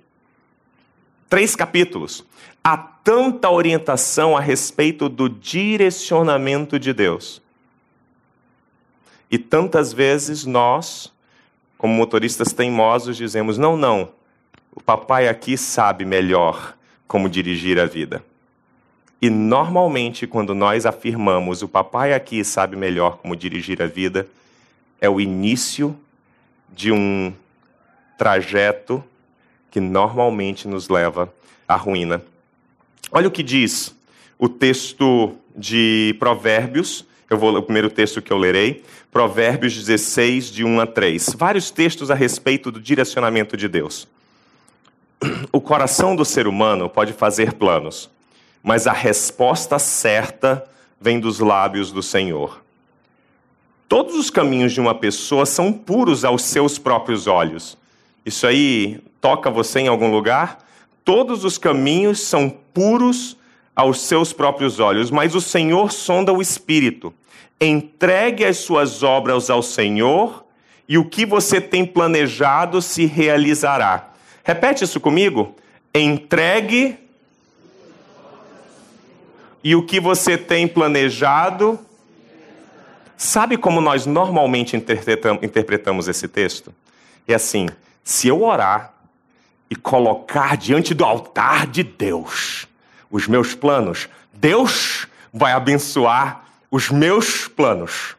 Três 1.31 1.57
capítulos. 1.57 2.23
Há 2.63 2.77
tanta 2.77 3.49
orientação 3.49 4.37
a 4.37 4.41
respeito 4.41 5.09
do 5.09 5.31
direcionamento 5.31 6.79
de 6.79 6.93
Deus. 6.93 7.41
E 9.31 9.39
tantas 9.39 9.95
vezes 9.95 10.45
nós, 10.45 11.11
como 11.79 11.95
motoristas 11.95 12.53
teimosos, 12.53 13.17
dizemos: 13.17 13.57
não, 13.57 13.75
não, 13.75 14.11
o 14.79 14.81
papai 14.81 15.27
aqui 15.27 15.59
sabe 15.59 16.05
melhor 16.05 16.77
como 17.09 17.29
dirigir 17.29 17.81
a 17.81 17.85
vida. 17.85 18.23
E 19.21 19.29
normalmente, 19.29 20.25
quando 20.25 20.55
nós 20.55 20.87
afirmamos 20.87 21.63
o 21.63 21.69
papai 21.69 22.13
aqui 22.15 22.45
sabe 22.45 22.77
melhor 22.77 23.19
como 23.19 23.35
dirigir 23.35 23.83
a 23.83 23.87
vida, 23.87 24.29
é 25.01 25.11
o 25.11 25.21
início 25.21 25.99
de 26.73 26.93
um 26.93 27.35
trajeto 28.17 29.03
que 29.69 29.81
normalmente 29.81 30.69
nos 30.69 30.89
leva 30.89 31.35
à 31.67 31.75
ruína. 31.75 32.23
Olha 33.11 33.27
o 33.27 33.33
que 33.33 33.43
diz 33.43 33.93
o 34.39 34.49
texto 34.49 35.35
de 35.57 36.15
Provérbios, 36.21 37.05
eu 37.29 37.37
vou 37.37 37.53
o 37.53 37.63
primeiro 37.65 37.91
texto 37.91 38.23
que 38.23 38.33
eu 38.33 38.39
lerei, 38.39 38.85
Provérbios 39.11 39.75
16 39.75 40.53
de 40.53 40.63
1 40.63 40.81
a 40.81 40.87
3. 40.87 41.35
Vários 41.37 41.69
textos 41.73 42.13
a 42.13 42.15
respeito 42.15 42.71
do 42.71 42.81
direcionamento 42.81 43.57
de 43.57 43.67
Deus. 43.67 44.07
O 45.53 45.61
coração 45.61 46.15
do 46.15 46.25
ser 46.25 46.47
humano 46.47 46.89
pode 46.89 47.13
fazer 47.13 47.55
planos, 47.55 48.11
mas 48.63 48.87
a 48.87 48.93
resposta 48.93 49.79
certa 49.79 50.65
vem 51.01 51.21
dos 51.21 51.39
lábios 51.39 51.93
do 51.93 52.03
Senhor. 52.03 52.63
Todos 53.89 54.15
os 54.15 54.29
caminhos 54.31 54.73
de 54.73 54.81
uma 54.81 54.95
pessoa 54.95 55.47
são 55.47 55.73
puros 55.73 56.25
aos 56.25 56.43
seus 56.43 56.79
próprios 56.79 57.27
olhos. 57.27 57.79
Isso 58.25 58.47
aí 58.47 59.01
toca 59.21 59.51
você 59.51 59.81
em 59.81 59.89
algum 59.89 60.11
lugar? 60.11 60.59
Todos 61.05 61.45
os 61.45 61.57
caminhos 61.57 62.21
são 62.21 62.51
puros 62.51 63.37
aos 63.75 64.03
seus 64.03 64.33
próprios 64.33 64.79
olhos, 64.79 65.11
mas 65.11 65.35
o 65.35 65.41
Senhor 65.41 65.91
sonda 65.91 66.33
o 66.33 66.43
espírito. 66.43 67.15
Entregue 67.61 68.45
as 68.45 68.59
suas 68.59 69.03
obras 69.03 69.49
ao 69.49 69.63
Senhor 69.63 70.45
e 70.87 70.99
o 70.99 71.05
que 71.05 71.25
você 71.25 71.61
tem 71.61 71.87
planejado 71.87 72.83
se 72.83 73.07
realizará. 73.07 74.08
Repete 74.49 74.83
isso 74.83 74.99
comigo. 74.99 75.55
Entregue 75.95 76.99
e 79.63 79.77
o 79.77 79.85
que 79.85 80.01
você 80.01 80.39
tem 80.39 80.67
planejado. 80.67 81.79
Sabe 83.15 83.59
como 83.59 83.79
nós 83.83 84.07
normalmente 84.07 84.75
interpretamos 84.75 86.09
esse 86.09 86.27
texto? 86.27 86.75
É 87.27 87.35
assim: 87.35 87.69
se 88.03 88.29
eu 88.29 88.43
orar 88.43 88.95
e 89.69 89.77
colocar 89.77 90.57
diante 90.57 90.95
do 90.95 91.05
altar 91.05 91.67
de 91.67 91.83
Deus 91.83 92.67
os 93.11 93.29
meus 93.29 93.55
planos, 93.55 94.09
Deus 94.33 95.07
vai 95.31 95.53
abençoar 95.53 96.47
os 96.71 96.89
meus 96.89 97.47
planos. 97.47 98.17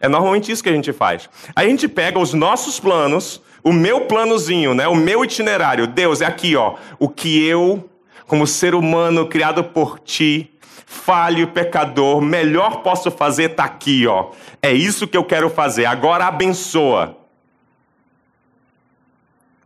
É 0.00 0.08
normalmente 0.08 0.50
isso 0.50 0.62
que 0.62 0.68
a 0.70 0.72
gente 0.72 0.92
faz. 0.92 1.28
A 1.54 1.64
gente 1.64 1.86
pega 1.86 2.18
os 2.18 2.32
nossos 2.32 2.80
planos, 2.80 3.42
o 3.62 3.72
meu 3.72 4.06
planozinho, 4.06 4.74
né, 4.74 4.88
o 4.88 4.96
meu 4.96 5.22
itinerário. 5.22 5.86
Deus, 5.86 6.22
é 6.22 6.26
aqui, 6.26 6.56
ó, 6.56 6.76
o 6.98 7.08
que 7.08 7.46
eu, 7.46 7.88
como 8.26 8.46
ser 8.46 8.74
humano 8.74 9.28
criado 9.28 9.62
por 9.62 9.98
ti, 9.98 10.50
falho, 10.86 11.48
pecador, 11.48 12.20
melhor 12.20 12.82
posso 12.82 13.10
fazer 13.10 13.50
está 13.50 13.64
aqui, 13.64 14.06
ó. 14.06 14.30
É 14.62 14.72
isso 14.72 15.06
que 15.06 15.16
eu 15.16 15.24
quero 15.24 15.50
fazer. 15.50 15.84
Agora 15.84 16.26
abençoa. 16.26 17.16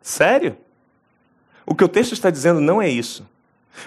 Sério? 0.03 0.57
O 1.65 1.75
que 1.75 1.85
o 1.85 1.89
texto 1.89 2.13
está 2.13 2.29
dizendo 2.29 2.61
não 2.61 2.83
é 2.83 2.89
isso. 2.89 3.27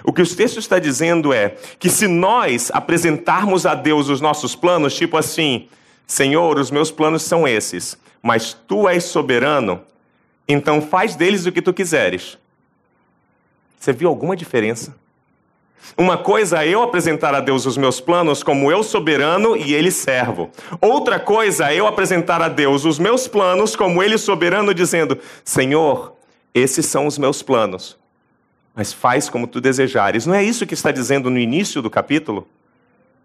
O 0.04 0.12
que 0.12 0.22
o 0.22 0.36
texto 0.36 0.58
está 0.58 0.80
dizendo 0.80 1.32
é 1.32 1.56
que 1.78 1.90
se 1.90 2.08
nós 2.08 2.72
apresentarmos 2.74 3.66
a 3.66 3.76
Deus 3.76 4.10
os 4.10 4.20
nossos 4.20 4.56
planos, 4.56 4.96
tipo 4.96 5.16
assim, 5.16 5.68
Senhor, 6.08 6.58
os 6.58 6.72
meus 6.72 6.90
planos 6.90 7.24
são 7.24 7.46
esses, 7.46 7.98
mas 8.24 8.54
tu 8.54 8.88
és 8.88 9.04
soberano, 9.04 9.82
então 10.48 10.82
faz 10.82 11.18
deles 11.18 11.46
o 11.46 11.52
que 11.52 11.62
tu 11.62 11.74
quiseres. 11.74 12.38
Você 13.78 13.92
viu 13.92 14.08
alguma 14.08 14.36
diferença? 14.36 14.96
Uma 15.98 16.18
coisa 16.18 16.64
é 16.64 16.70
eu 16.70 16.82
apresentar 16.82 17.36
a 17.36 17.40
Deus 17.40 17.66
os 17.66 17.78
meus 17.78 18.00
planos 18.00 18.42
como 18.42 18.72
eu 18.72 18.84
soberano 18.84 19.56
e 19.56 19.74
ele 19.74 19.92
servo. 19.92 20.50
Outra 20.82 21.20
coisa 21.20 21.72
é 21.72 21.76
eu 21.76 21.88
apresentar 21.88 22.42
a 22.42 22.50
Deus 22.50 22.86
os 22.86 22.98
meus 22.98 23.28
planos 23.28 23.76
como 23.76 24.02
ele 24.02 24.18
soberano, 24.18 24.74
dizendo: 24.74 25.20
Senhor, 25.44 26.14
esses 26.54 26.86
são 26.86 27.06
os 27.06 27.18
meus 27.18 27.44
planos, 27.44 27.98
mas 28.74 28.92
faz 28.92 29.30
como 29.30 29.48
tu 29.48 29.62
desejares. 29.62 30.26
Não 30.26 30.34
é 30.34 30.44
isso 30.44 30.66
que 30.66 30.74
está 30.74 30.92
dizendo 30.92 31.30
no 31.30 31.38
início 31.38 31.82
do 31.82 31.90
capítulo? 31.90 32.48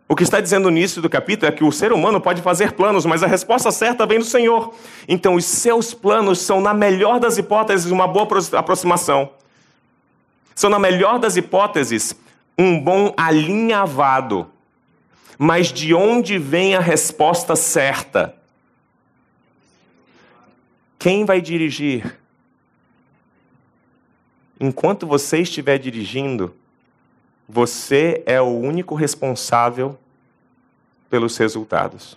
O 0.08 0.16
que 0.16 0.22
está 0.22 0.40
dizendo 0.40 0.70
no 0.70 0.76
início 0.76 1.00
do 1.00 1.08
capítulo 1.08 1.50
é 1.50 1.54
que 1.54 1.64
o 1.64 1.72
ser 1.72 1.92
humano 1.92 2.20
pode 2.20 2.42
fazer 2.42 2.72
planos, 2.72 3.06
mas 3.06 3.22
a 3.22 3.26
resposta 3.26 3.70
certa 3.70 4.04
vem 4.04 4.18
do 4.18 4.24
Senhor. 4.24 4.74
Então, 5.08 5.34
os 5.36 5.44
seus 5.44 5.94
planos 5.94 6.40
são, 6.40 6.60
na 6.60 6.74
melhor 6.74 7.18
das 7.18 7.38
hipóteses, 7.38 7.90
uma 7.90 8.06
boa 8.06 8.28
aproximação. 8.52 9.30
São, 10.54 10.68
na 10.68 10.78
melhor 10.78 11.18
das 11.18 11.36
hipóteses, 11.36 12.14
um 12.58 12.78
bom 12.78 13.14
alinhavado. 13.16 14.50
Mas 15.38 15.72
de 15.72 15.94
onde 15.94 16.38
vem 16.38 16.74
a 16.74 16.80
resposta 16.80 17.56
certa? 17.56 18.34
Quem 20.98 21.24
vai 21.24 21.40
dirigir? 21.40 22.18
Enquanto 24.60 25.06
você 25.06 25.38
estiver 25.38 25.78
dirigindo, 25.78 26.54
você 27.54 28.22
é 28.24 28.40
o 28.40 28.46
único 28.46 28.94
responsável 28.94 29.98
pelos 31.10 31.36
resultados. 31.36 32.16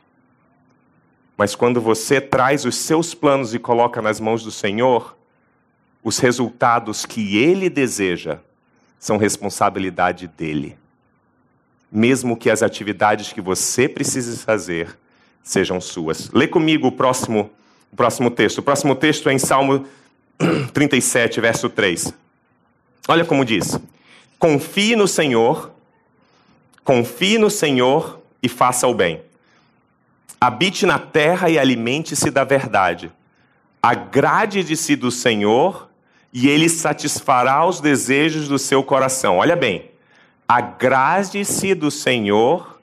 Mas 1.35 1.53
quando 1.53 1.81
você 1.81 2.21
traz 2.21 2.63
os 2.63 2.77
seus 2.77 3.13
planos 3.13 3.53
e 3.53 3.59
coloca 3.59 4.01
nas 4.01 4.21
mãos 4.21 4.45
do 4.45 4.49
Senhor, 4.51 5.17
os 6.01 6.19
resultados 6.19 7.05
que 7.05 7.35
Ele 7.35 7.69
deseja 7.69 8.37
são 8.97 9.17
responsabilidade 9.17 10.25
dele. 10.25 10.77
Mesmo 11.91 12.37
que 12.37 12.49
as 12.49 12.63
atividades 12.63 13.33
que 13.33 13.41
você 13.41 13.89
precise 13.89 14.37
fazer 14.37 14.97
sejam 15.43 15.81
suas. 15.81 16.31
Lê 16.31 16.47
comigo 16.47 16.87
o 16.87 16.93
próximo, 16.93 17.51
o 17.91 17.95
próximo 17.97 18.31
texto. 18.31 18.59
O 18.59 18.63
próximo 18.63 18.95
texto 18.95 19.27
é 19.27 19.33
em 19.33 19.39
Salmo 19.39 19.85
37, 20.73 21.41
verso 21.41 21.67
3. 21.67 22.13
Olha 23.09 23.25
como 23.25 23.43
diz: 23.43 23.77
Confie 24.45 24.95
no 24.95 25.07
Senhor, 25.07 25.71
confie 26.83 27.39
no 27.39 27.49
Senhor 27.49 28.21
e 28.43 28.47
faça 28.47 28.87
o 28.87 28.93
bem. 28.93 29.23
Habite 30.39 30.85
na 30.85 30.99
terra 30.99 31.49
e 31.49 31.57
alimente-se 31.57 32.29
da 32.29 32.43
verdade. 32.43 33.11
Agrade-se 33.81 34.95
do 34.95 35.09
Senhor 35.09 35.89
e 36.31 36.47
ele 36.47 36.69
satisfará 36.69 37.65
os 37.65 37.81
desejos 37.81 38.47
do 38.47 38.59
seu 38.59 38.83
coração. 38.83 39.39
Olha 39.39 39.55
bem, 39.55 39.89
agrade-se 40.47 41.73
do 41.73 41.89
Senhor 41.89 42.79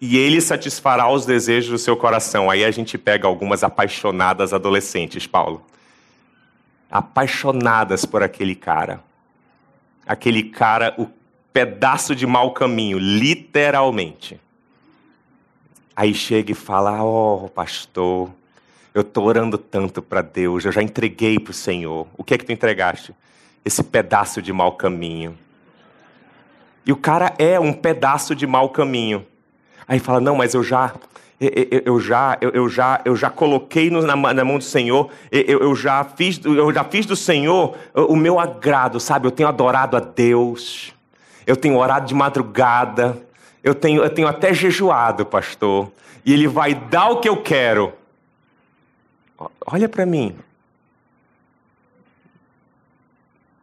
e 0.00 0.16
ele 0.16 0.40
satisfará 0.40 1.10
os 1.10 1.26
desejos 1.26 1.72
do 1.72 1.78
seu 1.78 1.94
coração. 1.94 2.50
Aí 2.50 2.64
a 2.64 2.70
gente 2.70 2.96
pega 2.96 3.28
algumas 3.28 3.62
apaixonadas 3.62 4.54
adolescentes, 4.54 5.26
Paulo. 5.26 5.62
Apaixonadas 6.90 8.06
por 8.06 8.22
aquele 8.22 8.54
cara. 8.54 9.11
Aquele 10.06 10.44
cara, 10.44 10.94
o 10.98 11.06
pedaço 11.52 12.14
de 12.14 12.26
mau 12.26 12.52
caminho, 12.52 12.98
literalmente. 12.98 14.40
Aí 15.94 16.14
chega 16.14 16.52
e 16.52 16.54
fala: 16.54 17.02
Ó, 17.04 17.44
oh, 17.44 17.48
pastor, 17.48 18.30
eu 18.94 19.02
estou 19.02 19.24
orando 19.24 19.58
tanto 19.58 20.02
para 20.02 20.22
Deus, 20.22 20.64
eu 20.64 20.72
já 20.72 20.82
entreguei 20.82 21.38
para 21.38 21.50
o 21.50 21.54
Senhor. 21.54 22.06
O 22.16 22.24
que 22.24 22.34
é 22.34 22.38
que 22.38 22.44
tu 22.44 22.52
entregaste? 22.52 23.14
Esse 23.64 23.82
pedaço 23.82 24.42
de 24.42 24.52
mau 24.52 24.72
caminho. 24.72 25.38
E 26.84 26.92
o 26.92 26.96
cara 26.96 27.34
é 27.38 27.60
um 27.60 27.72
pedaço 27.72 28.34
de 28.34 28.46
mau 28.46 28.70
caminho. 28.70 29.26
Aí 29.86 29.98
fala: 29.98 30.20
Não, 30.20 30.36
mas 30.36 30.54
eu 30.54 30.62
já. 30.62 30.94
Eu, 31.84 31.98
já, 31.98 32.38
eu, 32.40 32.68
já, 32.68 33.00
eu 33.04 33.16
já 33.16 33.28
coloquei 33.28 33.90
na, 33.90 34.14
na 34.16 34.44
mão 34.44 34.58
do 34.58 34.64
Senhor. 34.64 35.10
Eu, 35.32 35.74
já 35.74 36.04
fiz, 36.04 36.40
eu 36.44 36.72
já 36.72 36.84
fiz 36.84 37.04
do 37.04 37.16
Senhor 37.16 37.76
o 37.94 38.14
meu 38.14 38.38
agrado, 38.38 39.00
sabe? 39.00 39.26
Eu 39.26 39.32
tenho 39.32 39.48
adorado 39.48 39.96
a 39.96 40.00
Deus. 40.00 40.94
Eu 41.44 41.56
tenho 41.56 41.76
orado 41.76 42.06
de 42.06 42.14
madrugada. 42.14 43.20
Eu 43.62 43.74
tenho, 43.74 44.04
eu 44.04 44.10
tenho 44.10 44.28
até 44.28 44.54
jejuado, 44.54 45.26
pastor. 45.26 45.90
E 46.24 46.32
Ele 46.32 46.46
vai 46.46 46.76
dar 46.76 47.08
o 47.08 47.18
que 47.18 47.28
eu 47.28 47.42
quero. 47.42 47.92
Olha 49.66 49.88
para 49.88 50.06
mim. 50.06 50.36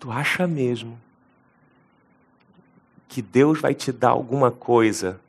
Tu 0.01 0.11
acha 0.11 0.45
mesmo 0.45 0.99
que 3.07 3.21
Deus 3.21 3.61
vai 3.61 3.73
te 3.73 3.91
dar 3.93 4.09
alguma 4.09 4.51
coisa 4.51 5.19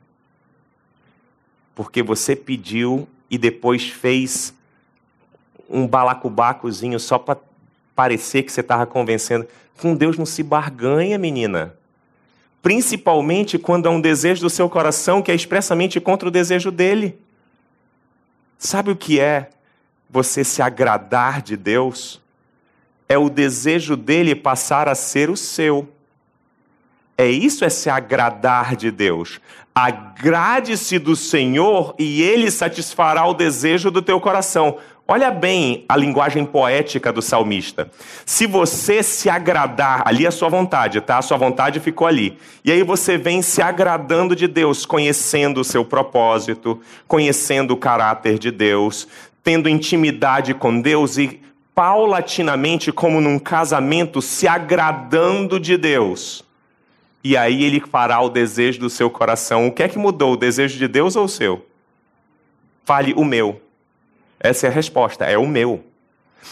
porque 1.75 2.03
você 2.03 2.35
pediu 2.35 3.07
e 3.29 3.37
depois 3.37 3.87
fez 3.87 4.53
um 5.69 5.87
balacobacozinho 5.87 6.99
só 6.99 7.17
para 7.17 7.39
parecer 7.95 8.43
que 8.43 8.51
você 8.51 8.61
estava 8.61 8.85
convencendo. 8.85 9.47
Com 9.79 9.95
Deus 9.95 10.17
não 10.17 10.25
se 10.25 10.43
barganha, 10.43 11.17
menina. 11.17 11.75
Principalmente 12.61 13.57
quando 13.57 13.87
há 13.87 13.89
um 13.89 14.01
desejo 14.01 14.41
do 14.41 14.49
seu 14.49 14.69
coração 14.69 15.21
que 15.21 15.31
é 15.31 15.35
expressamente 15.35 15.99
contra 15.99 16.27
o 16.27 16.31
desejo 16.31 16.71
dele. 16.71 17.17
Sabe 18.59 18.91
o 18.91 18.95
que 18.95 19.19
é 19.19 19.49
você 20.09 20.43
se 20.43 20.61
agradar 20.61 21.41
de 21.41 21.57
Deus? 21.57 22.21
É 23.09 23.17
o 23.17 23.29
desejo 23.29 23.95
dele 23.95 24.35
passar 24.35 24.87
a 24.87 24.93
ser 24.93 25.29
o 25.29 25.37
seu. 25.37 25.89
É 27.17 27.29
isso 27.29 27.63
é 27.63 27.69
se 27.69 27.89
agradar 27.89 28.75
de 28.75 28.89
Deus. 28.89 29.39
Agrade-se 29.73 30.99
do 30.99 31.15
Senhor 31.15 31.95
e 31.97 32.21
ele 32.21 32.49
satisfará 32.51 33.25
o 33.25 33.33
desejo 33.33 33.91
do 33.91 34.01
teu 34.01 34.19
coração. 34.19 34.77
Olha 35.07 35.29
bem 35.29 35.83
a 35.89 35.97
linguagem 35.97 36.45
poética 36.45 37.11
do 37.11 37.21
salmista. 37.21 37.91
Se 38.25 38.47
você 38.47 39.03
se 39.03 39.29
agradar, 39.29 40.03
ali 40.05 40.25
é 40.25 40.29
a 40.29 40.31
sua 40.31 40.47
vontade, 40.47 41.01
tá? 41.01 41.17
A 41.17 41.21
sua 41.21 41.37
vontade 41.37 41.79
ficou 41.79 42.07
ali. 42.07 42.37
E 42.63 42.71
aí 42.71 42.81
você 42.81 43.17
vem 43.17 43.41
se 43.41 43.61
agradando 43.61 44.35
de 44.35 44.47
Deus, 44.47 44.85
conhecendo 44.85 45.61
o 45.61 45.65
seu 45.65 45.83
propósito, 45.83 46.79
conhecendo 47.07 47.71
o 47.71 47.77
caráter 47.77 48.39
de 48.39 48.51
Deus, 48.51 49.07
tendo 49.43 49.67
intimidade 49.67 50.53
com 50.53 50.79
Deus 50.79 51.17
e 51.17 51.41
paulatinamente, 51.75 52.91
como 52.91 53.19
num 53.19 53.37
casamento, 53.37 54.21
se 54.21 54.47
agradando 54.47 55.59
de 55.59 55.77
Deus 55.77 56.43
e 57.23 57.37
aí 57.37 57.63
ele 57.63 57.79
fará 57.79 58.19
o 58.21 58.29
desejo 58.29 58.79
do 58.79 58.89
seu 58.89 59.09
coração. 59.09 59.67
O 59.67 59.71
que 59.71 59.83
é 59.83 59.87
que 59.87 59.97
mudou, 59.97 60.33
o 60.33 60.37
desejo 60.37 60.77
de 60.77 60.87
Deus 60.87 61.15
ou 61.15 61.25
o 61.25 61.29
seu? 61.29 61.65
Fale 62.83 63.13
o 63.15 63.23
meu. 63.23 63.61
Essa 64.39 64.67
é 64.67 64.69
a 64.69 64.73
resposta, 64.73 65.25
é 65.25 65.37
o 65.37 65.47
meu. 65.47 65.83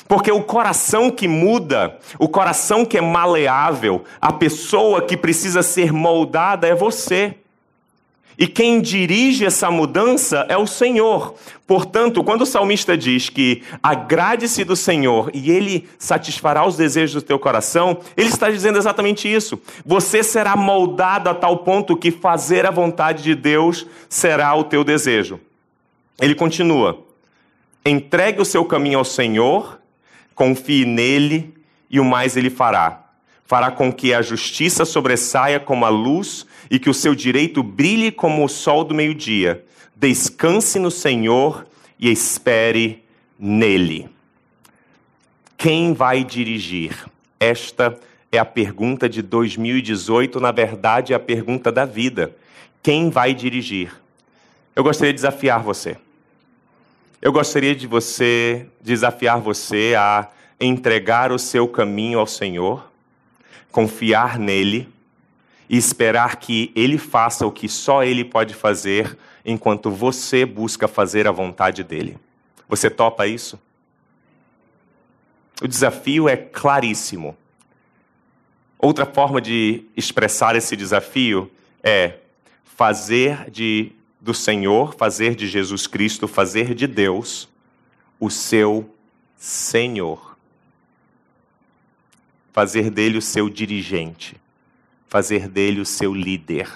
Porque 0.07 0.31
o 0.31 0.43
coração 0.43 1.09
que 1.09 1.27
muda, 1.27 1.97
o 2.19 2.29
coração 2.29 2.85
que 2.85 2.97
é 2.97 3.01
maleável, 3.01 4.03
a 4.21 4.31
pessoa 4.31 5.01
que 5.01 5.17
precisa 5.17 5.63
ser 5.63 5.91
moldada 5.91 6.67
é 6.67 6.75
você. 6.75 7.35
E 8.39 8.47
quem 8.47 8.79
dirige 8.79 9.45
essa 9.45 9.69
mudança 9.69 10.45
é 10.47 10.57
o 10.57 10.65
Senhor. 10.65 11.35
Portanto, 11.67 12.23
quando 12.23 12.43
o 12.43 12.45
salmista 12.45 12.97
diz 12.97 13.27
que 13.27 13.63
agrade-se 13.83 14.63
do 14.63 14.77
Senhor 14.77 15.29
e 15.33 15.51
ele 15.51 15.89
satisfará 15.99 16.65
os 16.65 16.77
desejos 16.77 17.15
do 17.15 17.27
teu 17.27 17.37
coração, 17.37 17.99
ele 18.15 18.29
está 18.29 18.49
dizendo 18.49 18.77
exatamente 18.77 19.27
isso. 19.31 19.61
Você 19.85 20.23
será 20.23 20.55
moldado 20.55 21.29
a 21.29 21.35
tal 21.35 21.57
ponto 21.57 21.97
que 21.97 22.11
fazer 22.11 22.65
a 22.65 22.71
vontade 22.71 23.23
de 23.23 23.35
Deus 23.35 23.85
será 24.07 24.55
o 24.55 24.63
teu 24.63 24.85
desejo. 24.85 25.37
Ele 26.21 26.33
continua: 26.33 26.97
entregue 27.85 28.41
o 28.41 28.45
seu 28.45 28.63
caminho 28.63 28.99
ao 28.99 29.05
Senhor, 29.05 29.81
confie 30.33 30.85
nele 30.85 31.53
e 31.89 31.99
o 31.99 32.05
mais 32.05 32.37
ele 32.37 32.49
fará. 32.49 33.03
Fará 33.45 33.69
com 33.69 33.91
que 33.91 34.13
a 34.13 34.21
justiça 34.21 34.85
sobressaia 34.85 35.59
como 35.59 35.83
a 35.83 35.89
luz 35.89 36.45
e 36.69 36.77
que 36.77 36.89
o 36.89 36.93
seu 36.93 37.15
direito 37.15 37.63
brilhe 37.63 38.11
como 38.11 38.45
o 38.45 38.49
sol 38.49 38.83
do 38.83 38.93
meio-dia. 38.93 39.65
Descanse 39.95 40.77
no 40.77 40.91
Senhor 40.91 41.65
e 41.99 42.11
espere 42.11 43.03
nele. 43.37 44.09
Quem 45.57 45.93
vai 45.93 46.23
dirigir? 46.23 47.05
Esta 47.39 47.99
é 48.31 48.37
a 48.37 48.45
pergunta 48.45 49.09
de 49.09 49.21
2018, 49.21 50.39
na 50.39 50.51
verdade, 50.51 51.13
é 51.13 51.15
a 51.15 51.19
pergunta 51.19 51.71
da 51.71 51.85
vida. 51.85 52.35
Quem 52.83 53.09
vai 53.09 53.33
dirigir? 53.33 53.91
Eu 54.75 54.83
gostaria 54.83 55.11
de 55.11 55.17
desafiar 55.17 55.61
você. 55.61 55.97
Eu 57.21 57.33
gostaria 57.33 57.75
de 57.75 57.87
você 57.87 58.67
desafiar 58.79 59.41
você 59.41 59.95
a 59.97 60.29
entregar 60.59 61.31
o 61.31 61.39
seu 61.39 61.67
caminho 61.67 62.19
ao 62.19 62.27
Senhor, 62.27 62.89
confiar 63.71 64.39
nele 64.39 64.87
e 65.69 65.77
esperar 65.77 66.37
que 66.37 66.71
ele 66.75 66.97
faça 66.97 67.45
o 67.45 67.51
que 67.51 67.69
só 67.69 68.03
ele 68.03 68.25
pode 68.25 68.55
fazer 68.55 69.15
enquanto 69.45 69.91
você 69.91 70.43
busca 70.43 70.87
fazer 70.87 71.27
a 71.27 71.31
vontade 71.31 71.83
dele. 71.83 72.17
Você 72.67 72.89
topa 72.89 73.27
isso? 73.27 73.59
O 75.61 75.67
desafio 75.67 76.27
é 76.27 76.35
claríssimo. 76.35 77.37
Outra 78.79 79.05
forma 79.05 79.39
de 79.39 79.83
expressar 79.95 80.55
esse 80.55 80.75
desafio 80.75 81.51
é 81.83 82.15
fazer 82.63 83.51
de 83.51 83.91
do 84.21 84.33
Senhor, 84.33 84.95
fazer 84.95 85.35
de 85.35 85.47
Jesus 85.47 85.87
Cristo, 85.87 86.27
fazer 86.27 86.73
de 86.73 86.87
Deus 86.87 87.47
o 88.19 88.29
seu 88.29 88.93
Senhor. 89.37 90.37
Fazer 92.51 92.89
dele 92.89 93.17
o 93.17 93.21
seu 93.21 93.49
dirigente 93.49 94.35
fazer 95.09 95.49
dele 95.49 95.81
o 95.81 95.85
seu 95.85 96.13
líder. 96.13 96.71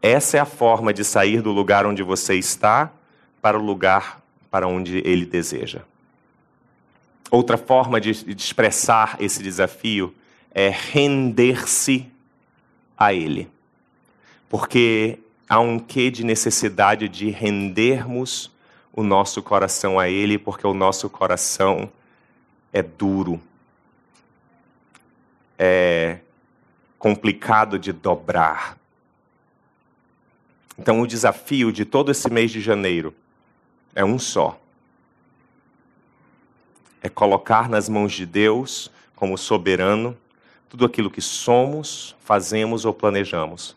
Essa 0.00 0.36
é 0.36 0.40
a 0.40 0.44
forma 0.44 0.92
de 0.92 1.02
sair 1.02 1.40
do 1.40 1.50
lugar 1.50 1.86
onde 1.86 2.02
você 2.02 2.34
está 2.34 2.92
para 3.40 3.58
o 3.58 3.62
lugar 3.62 4.22
para 4.50 4.68
onde 4.68 4.98
ele 4.98 5.24
deseja. 5.24 5.80
Outra 7.30 7.56
forma 7.56 7.98
de, 7.98 8.10
expressar 8.10 9.16
esse 9.18 9.42
desafio 9.42 10.14
é 10.50 10.68
render-se 10.68 12.06
a 12.96 13.14
ele. 13.14 13.50
Porque 14.48 15.18
há 15.48 15.58
um 15.58 15.78
quê 15.78 16.10
de 16.10 16.22
necessidade 16.22 17.08
de 17.08 17.30
rendermos 17.30 18.52
o 18.92 19.02
nosso 19.02 19.42
coração 19.42 19.98
a 19.98 20.08
ele, 20.08 20.38
porque 20.38 20.66
o 20.66 20.74
nosso 20.74 21.08
coração 21.08 21.90
é 22.72 22.82
duro 22.82 23.40
é 25.58 26.18
complicado 26.98 27.78
de 27.78 27.92
dobrar. 27.92 28.78
Então, 30.78 31.00
o 31.00 31.06
desafio 31.06 31.70
de 31.70 31.84
todo 31.84 32.10
esse 32.10 32.28
mês 32.30 32.50
de 32.50 32.60
janeiro 32.60 33.14
é 33.94 34.04
um 34.04 34.18
só: 34.18 34.58
é 37.02 37.08
colocar 37.08 37.68
nas 37.68 37.88
mãos 37.88 38.12
de 38.12 38.26
Deus, 38.26 38.90
como 39.14 39.38
soberano, 39.38 40.16
tudo 40.68 40.84
aquilo 40.84 41.10
que 41.10 41.20
somos, 41.20 42.16
fazemos 42.24 42.84
ou 42.84 42.92
planejamos, 42.92 43.76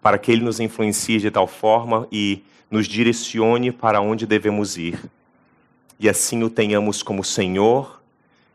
para 0.00 0.16
que 0.16 0.32
Ele 0.32 0.42
nos 0.42 0.60
influencie 0.60 1.18
de 1.18 1.30
tal 1.30 1.46
forma 1.46 2.08
e 2.10 2.42
nos 2.70 2.86
direcione 2.86 3.70
para 3.70 4.00
onde 4.00 4.26
devemos 4.26 4.78
ir, 4.78 4.98
e 6.00 6.08
assim 6.08 6.42
o 6.42 6.50
tenhamos 6.50 7.02
como 7.02 7.22
Senhor 7.22 8.00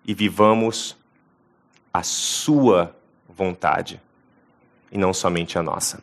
e 0.06 0.14
vivamos 0.14 0.98
a 2.00 2.04
sua 2.04 2.96
vontade 3.28 4.02
e 4.90 4.98
não 4.98 5.14
somente 5.14 5.60
a 5.60 5.64
nossa. 5.64 6.02